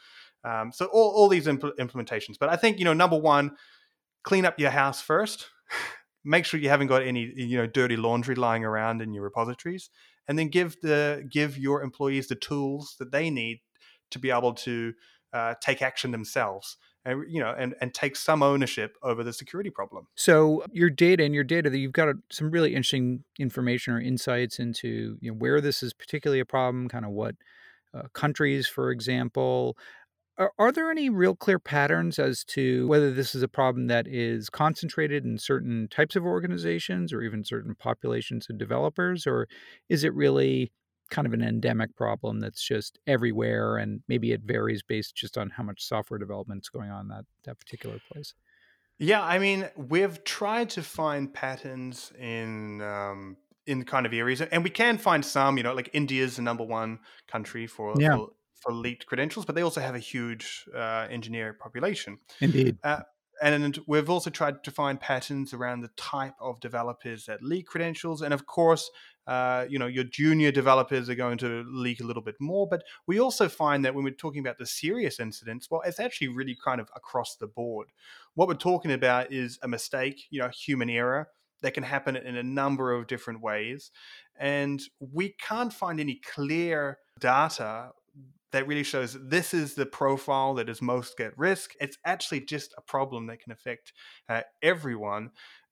Um, 0.44 0.72
so 0.72 0.86
all, 0.86 1.10
all 1.10 1.28
these 1.28 1.46
impl- 1.46 1.76
implementations. 1.78 2.36
But 2.38 2.48
I 2.48 2.56
think 2.56 2.78
you 2.78 2.84
know 2.84 2.94
number 2.94 3.18
one, 3.18 3.56
clean 4.22 4.44
up 4.44 4.58
your 4.58 4.70
house 4.70 5.00
first. 5.00 5.46
Make 6.24 6.44
sure 6.44 6.58
you 6.58 6.68
haven't 6.68 6.88
got 6.88 7.02
any 7.02 7.32
you 7.36 7.56
know 7.56 7.66
dirty 7.66 7.96
laundry 7.96 8.34
lying 8.34 8.64
around 8.64 9.00
in 9.00 9.14
your 9.14 9.22
repositories 9.22 9.90
and 10.28 10.38
then 10.38 10.48
give 10.48 10.76
the 10.82 11.26
give 11.30 11.56
your 11.58 11.82
employees 11.82 12.28
the 12.28 12.34
tools 12.34 12.96
that 12.98 13.12
they 13.12 13.30
need 13.30 13.60
to 14.10 14.18
be 14.18 14.30
able 14.30 14.54
to 14.54 14.92
uh, 15.32 15.54
take 15.60 15.82
action 15.82 16.10
themselves 16.10 16.76
and 17.06 17.24
you 17.32 17.40
know 17.40 17.54
and 17.56 17.74
and 17.80 17.94
take 17.94 18.16
some 18.16 18.42
ownership 18.42 18.96
over 19.02 19.24
the 19.24 19.32
security 19.32 19.70
problem 19.70 20.06
so 20.14 20.62
your 20.72 20.90
data 20.90 21.24
and 21.24 21.34
your 21.34 21.44
data 21.44 21.70
that 21.70 21.78
you've 21.78 21.92
got 21.92 22.14
some 22.30 22.50
really 22.50 22.70
interesting 22.70 23.24
information 23.38 23.94
or 23.94 24.00
insights 24.00 24.58
into 24.58 25.16
you 25.20 25.30
know 25.30 25.36
where 25.36 25.60
this 25.60 25.82
is 25.82 25.94
particularly 25.94 26.40
a 26.40 26.44
problem 26.44 26.88
kind 26.88 27.04
of 27.04 27.12
what 27.12 27.34
uh, 27.94 28.02
countries 28.12 28.66
for 28.66 28.90
example 28.90 29.76
Are, 30.36 30.52
are, 30.58 30.72
there 30.72 30.90
any 30.90 31.08
real 31.08 31.34
clear 31.34 31.58
patterns 31.58 32.18
as 32.18 32.44
to 32.44 32.86
whether 32.88 33.10
this 33.10 33.34
is 33.34 33.42
a 33.42 33.48
problem 33.48 33.86
that 33.86 34.06
is 34.06 34.50
concentrated 34.50 35.24
in 35.24 35.38
certain 35.38 35.88
types 35.88 36.16
of 36.16 36.24
organizations 36.24 37.12
or 37.12 37.22
even 37.22 37.42
certain 37.42 37.74
populations 37.74 38.50
of 38.50 38.58
developers? 38.58 39.26
Or 39.26 39.48
is 39.88 40.04
it 40.04 40.12
really 40.12 40.72
kind 41.10 41.26
of 41.26 41.32
an 41.32 41.42
endemic 41.42 41.94
problem 41.96 42.40
that's 42.40 42.62
just 42.62 42.98
everywhere 43.06 43.76
and 43.76 44.00
maybe 44.08 44.32
it 44.32 44.42
varies 44.44 44.82
based 44.82 45.14
just 45.14 45.38
on 45.38 45.50
how 45.50 45.62
much 45.62 45.82
software 45.82 46.18
development 46.18 46.62
is 46.64 46.68
going 46.68 46.90
on 46.90 47.02
in 47.02 47.08
that, 47.08 47.24
that 47.44 47.58
particular 47.58 48.00
place? 48.10 48.34
Yeah, 48.98 49.22
I 49.22 49.38
mean, 49.38 49.68
we've 49.76 50.22
tried 50.24 50.70
to 50.70 50.82
find 50.82 51.32
patterns 51.32 52.12
in 52.18 52.80
um, 52.80 53.36
in 53.66 53.84
kind 53.84 54.06
of 54.06 54.14
areas, 54.14 54.40
and 54.40 54.64
we 54.64 54.70
can 54.70 54.96
find 54.96 55.24
some. 55.24 55.58
You 55.58 55.64
know, 55.64 55.74
like 55.74 55.90
India's 55.92 56.36
the 56.36 56.42
number 56.42 56.64
one 56.64 57.00
country 57.28 57.66
for, 57.66 57.94
yeah. 57.98 58.16
for 58.16 58.30
for 58.54 58.72
leaked 58.72 59.06
credentials, 59.06 59.44
but 59.44 59.54
they 59.54 59.62
also 59.62 59.80
have 59.80 59.94
a 59.94 60.00
huge 60.00 60.66
uh, 60.74 61.06
engineer 61.10 61.52
population. 61.52 62.18
Indeed. 62.40 62.78
Uh, 62.82 63.00
and 63.42 63.78
we've 63.86 64.10
also 64.10 64.30
tried 64.30 64.64
to 64.64 64.70
find 64.70 65.00
patterns 65.00 65.52
around 65.52 65.80
the 65.80 65.90
type 65.96 66.34
of 66.40 66.60
developers 66.60 67.26
that 67.26 67.42
leak 67.42 67.66
credentials, 67.66 68.22
and 68.22 68.32
of 68.32 68.46
course, 68.46 68.90
uh, 69.26 69.66
you 69.68 69.78
know, 69.78 69.86
your 69.86 70.04
junior 70.04 70.52
developers 70.52 71.08
are 71.10 71.14
going 71.14 71.38
to 71.38 71.64
leak 71.68 72.00
a 72.00 72.04
little 72.04 72.22
bit 72.22 72.36
more. 72.40 72.66
But 72.68 72.84
we 73.06 73.18
also 73.20 73.48
find 73.48 73.84
that 73.84 73.94
when 73.94 74.04
we're 74.04 74.10
talking 74.14 74.40
about 74.40 74.58
the 74.58 74.66
serious 74.66 75.18
incidents, 75.18 75.68
well, 75.70 75.82
it's 75.84 76.00
actually 76.00 76.28
really 76.28 76.56
kind 76.64 76.80
of 76.80 76.88
across 76.94 77.36
the 77.36 77.48
board. 77.48 77.88
What 78.34 78.48
we're 78.48 78.54
talking 78.54 78.92
about 78.92 79.32
is 79.32 79.58
a 79.62 79.68
mistake, 79.68 80.26
you 80.30 80.40
know, 80.40 80.48
human 80.48 80.88
error 80.88 81.28
that 81.62 81.74
can 81.74 81.82
happen 81.82 82.16
in 82.16 82.36
a 82.36 82.42
number 82.42 82.92
of 82.92 83.06
different 83.06 83.40
ways, 83.42 83.90
and 84.38 84.80
we 85.00 85.34
can't 85.40 85.72
find 85.72 85.98
any 85.98 86.20
clear 86.34 86.98
data 87.18 87.90
that 88.52 88.66
really 88.66 88.82
shows 88.82 89.16
this 89.20 89.52
is 89.52 89.74
the 89.74 89.86
profile 89.86 90.54
that 90.54 90.68
is 90.68 90.80
most 90.80 91.20
at 91.20 91.36
risk. 91.36 91.72
It's 91.80 91.98
actually 92.04 92.40
just 92.40 92.74
a 92.78 92.82
problem 92.82 93.26
that 93.26 93.40
can 93.40 93.52
affect 93.52 93.92
uh, 94.28 94.42
everyone. 94.62 95.30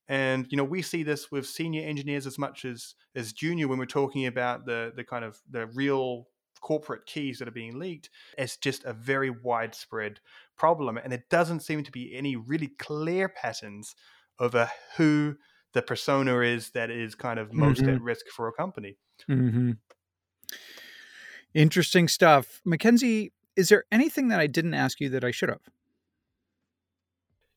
And 0.09 0.47
you 0.51 0.57
know, 0.57 0.65
we 0.65 0.83
see 0.83 1.03
this 1.03 1.31
with 1.31 1.47
senior 1.47 1.87
engineers 1.87 2.27
as 2.27 2.39
much 2.39 2.65
as 2.65 2.95
as 3.15 3.33
junior 3.33 3.69
when 3.69 3.79
we're 3.79 3.87
talking 3.87 4.27
about 4.27 4.67
the 4.67 4.93
the 4.95 5.05
kind 5.05 5.25
of 5.25 5.39
the 5.51 5.67
real 5.67 6.29
corporate 6.61 7.07
keys 7.07 7.39
that 7.39 7.49
are 7.49 7.53
being 7.53 7.79
leaked. 7.79 8.11
It's 8.37 8.57
just 8.57 8.85
a 8.85 8.93
very 8.93 9.31
widespread 9.31 10.21
problem, 10.59 10.99
and 10.99 11.13
it 11.13 11.31
doesn't 11.31 11.61
seem 11.61 11.85
to 11.85 11.93
be 11.93 12.15
any 12.15 12.37
really 12.37 12.69
clear 12.79 13.29
patterns 13.29 13.95
over 14.39 14.71
who 14.97 15.37
the 15.73 15.83
persona 15.83 16.41
is 16.41 16.71
that 16.71 16.91
is 16.91 17.15
kind 17.15 17.39
of 17.39 17.53
most 17.53 17.83
mm-hmm. 17.83 17.95
at 17.95 18.03
risk 18.03 18.27
for 18.35 18.49
a 18.49 18.53
company. 18.53 18.97
Mm-hmm. 19.29 19.73
Interesting 21.55 22.09
stuff. 22.09 22.61
Mackenzie, 22.65 23.33
is 23.57 23.69
there 23.69 23.85
anything 23.93 24.29
that 24.29 24.41
I 24.41 24.47
didn't 24.47 24.75
ask 24.75 25.01
you 25.01 25.09
that 25.11 25.25
I 25.25 25.31
should 25.31 25.49
have? 25.49 25.61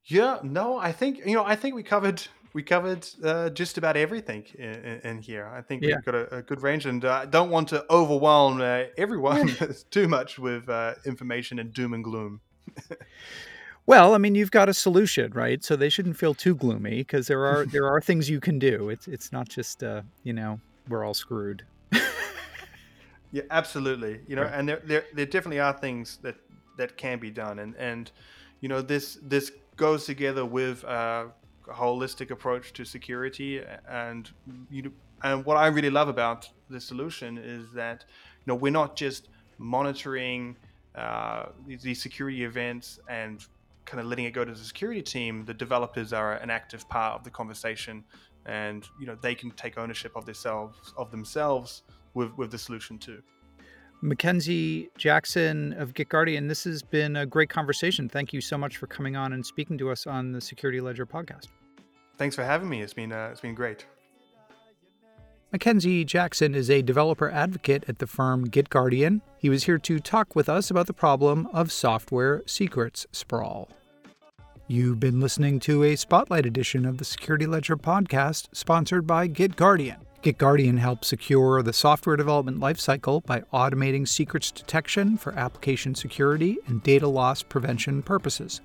Yeah, 0.06 0.40
no, 0.44 0.78
I 0.78 0.92
think 0.94 1.26
you 1.26 1.34
know, 1.34 1.44
I 1.44 1.56
think 1.56 1.76
we 1.76 1.84
covered 1.84 2.26
we 2.54 2.64
covered 2.64 3.08
uh, 3.24 3.50
just 3.50 3.78
about 3.78 3.98
everything 3.98 4.46
in, 4.58 5.02
in, 5.04 5.18
here. 5.20 5.46
I 5.54 5.62
think 5.62 5.84
yeah. 5.84 5.96
we've 5.96 6.06
got 6.06 6.16
a, 6.16 6.38
a, 6.38 6.42
good 6.42 6.64
range, 6.64 6.86
and 6.86 7.04
I 7.04 7.24
uh, 7.24 7.26
don't 7.26 7.50
want 7.50 7.68
to 7.70 7.86
overwhelm 7.92 8.62
uh, 8.62 8.84
everyone 8.98 9.56
too 9.92 10.08
much 10.08 10.40
with 10.40 10.70
uh, 10.70 10.96
information 11.06 11.60
and 11.60 11.74
doom 11.74 11.94
and 11.94 12.04
gloom. 12.04 12.42
well, 13.86 14.16
I 14.16 14.18
mean, 14.18 14.34
you've 14.34 14.52
got 14.52 14.70
a 14.70 14.74
solution, 14.74 15.34
right? 15.34 15.64
So 15.64 15.76
they 15.76 15.90
shouldn't 15.90 16.18
feel 16.18 16.34
too 16.34 16.56
gloomy 16.56 16.98
because 16.98 17.28
there 17.28 17.46
are 17.46 17.66
there 17.74 17.88
are 17.88 18.02
things 18.02 18.30
you 18.30 18.40
can 18.40 18.60
do. 18.60 18.90
It's 18.90 19.08
it's 19.08 19.32
not 19.32 19.50
just 19.50 19.84
uh, 19.84 20.04
you 20.24 20.34
know 20.34 20.60
we're 20.88 21.04
all 21.04 21.14
screwed. 21.14 21.64
Yeah, 23.38 23.44
absolutely. 23.52 24.22
You 24.28 24.36
know, 24.36 24.44
right. 24.44 24.54
and 24.56 24.68
there, 24.68 24.82
there 24.84 25.06
there 25.14 25.28
definitely 25.28 25.60
are 25.60 25.74
things 25.74 26.18
that 26.24 26.38
that 26.78 26.98
can 26.98 27.20
be 27.20 27.30
done, 27.30 27.60
and 27.60 27.76
and 27.76 28.12
you 28.62 28.70
know 28.70 28.82
this 28.82 29.20
this 29.22 29.52
goes 29.76 30.06
together 30.06 30.44
with 30.44 30.84
a 30.84 31.30
holistic 31.68 32.32
approach 32.32 32.74
to 32.74 32.84
security, 32.84 33.62
and 33.88 34.32
you 34.72 34.82
know, 34.82 34.92
and 35.24 35.46
what 35.46 35.56
I 35.56 35.68
really 35.68 35.92
love 35.92 36.08
about 36.08 36.50
the 36.72 36.82
solution 36.82 37.38
is 37.38 37.72
that 37.74 38.06
you 38.40 38.48
know 38.48 38.56
we're 38.56 38.72
not 38.72 38.96
just 38.96 39.30
monitoring 39.60 40.56
uh, 40.96 41.50
these, 41.68 41.84
these 41.84 42.02
security 42.02 42.44
events 42.44 43.00
and 43.08 43.46
kind 43.86 44.02
of 44.02 44.08
letting 44.08 44.26
it 44.26 44.32
go 44.32 44.44
to 44.44 44.52
the 44.52 44.66
security 44.74 45.04
team. 45.04 45.46
The 45.46 45.54
developers 45.54 46.12
are 46.12 46.34
an 46.38 46.50
active 46.50 46.90
part 46.90 47.14
of 47.14 47.24
the 47.24 47.30
conversation, 47.30 48.04
and 48.48 48.84
you 49.00 49.06
know 49.06 49.16
they 49.22 49.36
can 49.36 49.52
take 49.52 49.78
ownership 49.78 50.14
of 50.16 50.26
themselves 50.26 50.92
of 50.98 51.12
themselves 51.12 51.84
with 52.18 52.38
with 52.38 52.52
the 52.52 52.58
solution 52.58 52.98
too. 52.98 53.22
Mackenzie 54.02 54.90
Jackson 54.98 55.74
of 55.74 55.94
GitGuardian, 55.94 56.48
this 56.48 56.66
has 56.66 56.84
been 56.84 57.16
a 57.16 57.26
great 57.26 57.50
conversation. 57.50 58.08
Thank 58.08 58.32
you 58.32 58.42
so 58.42 58.58
much 58.58 58.78
for 58.78 58.86
coming 58.86 59.16
on 59.16 59.34
and 59.34 59.44
speaking 59.44 59.78
to 59.80 59.90
us 59.90 60.06
on 60.06 60.32
the 60.32 60.42
Security 60.42 60.80
Ledger 60.82 61.06
podcast. 61.06 61.48
Thanks 62.18 62.36
for 62.36 62.44
having 62.44 62.70
me. 62.70 62.82
It's 62.82 62.94
been 62.94 63.12
uh, 63.12 63.30
it's 63.32 63.42
been 63.42 63.56
great. 63.56 63.86
Mackenzie 65.52 66.04
Jackson 66.04 66.54
is 66.54 66.70
a 66.70 66.82
developer 66.82 67.32
advocate 67.32 67.86
at 67.88 68.00
the 68.00 68.08
firm 68.08 68.50
GitGuardian. 68.50 69.22
He 69.38 69.50
was 69.50 69.64
here 69.64 69.78
to 69.78 70.00
talk 70.00 70.36
with 70.36 70.50
us 70.50 70.70
about 70.70 70.88
the 70.88 70.94
problem 70.94 71.48
of 71.54 71.72
software 71.72 72.44
secrets 72.46 73.08
sprawl. 73.14 73.70
You've 74.68 75.00
been 75.00 75.22
listening 75.22 75.62
to 75.62 75.84
a 75.86 75.96
spotlight 75.96 76.46
edition 76.46 76.86
of 76.86 76.98
the 76.98 77.06
Security 77.06 77.46
Ledger 77.46 77.78
podcast 77.78 78.50
sponsored 78.52 79.08
by 79.08 79.30
GitGuardian. 79.30 80.07
GitGuardian 80.24 80.80
helps 80.80 81.08
secure 81.08 81.62
the 81.62 81.72
software 81.72 82.16
development 82.16 82.60
lifecycle 82.60 83.24
by 83.26 83.42
automating 83.54 84.08
secrets 84.08 84.50
detection 84.50 85.16
for 85.16 85.34
application 85.38 85.94
security 85.94 86.58
and 86.66 86.82
data 86.82 87.08
loss 87.08 87.44
prevention 87.44 88.02
purposes. 88.02 88.62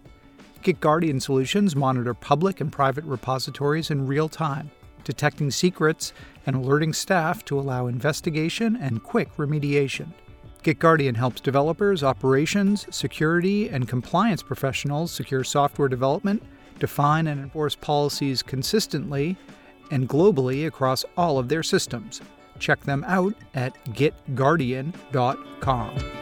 GitGuardian 0.62 1.20
solutions 1.20 1.76
monitor 1.76 2.14
public 2.14 2.62
and 2.62 2.72
private 2.72 3.04
repositories 3.04 3.90
in 3.90 4.06
real 4.06 4.30
time, 4.30 4.70
detecting 5.04 5.50
secrets 5.50 6.14
and 6.46 6.56
alerting 6.56 6.94
staff 6.94 7.44
to 7.44 7.60
allow 7.60 7.86
investigation 7.86 8.76
and 8.76 9.02
quick 9.02 9.28
remediation. 9.36 10.08
GitGuardian 10.62 11.16
helps 11.16 11.42
developers, 11.42 12.02
operations, 12.02 12.86
security, 12.90 13.68
and 13.68 13.86
compliance 13.86 14.42
professionals 14.42 15.12
secure 15.12 15.44
software 15.44 15.88
development, 15.88 16.42
define 16.78 17.26
and 17.26 17.40
enforce 17.40 17.74
policies 17.74 18.42
consistently, 18.42 19.36
and 19.92 20.08
globally 20.08 20.66
across 20.66 21.04
all 21.16 21.38
of 21.38 21.48
their 21.48 21.62
systems. 21.62 22.20
Check 22.58 22.80
them 22.80 23.04
out 23.06 23.34
at 23.54 23.72
gitguardian.com. 23.86 26.21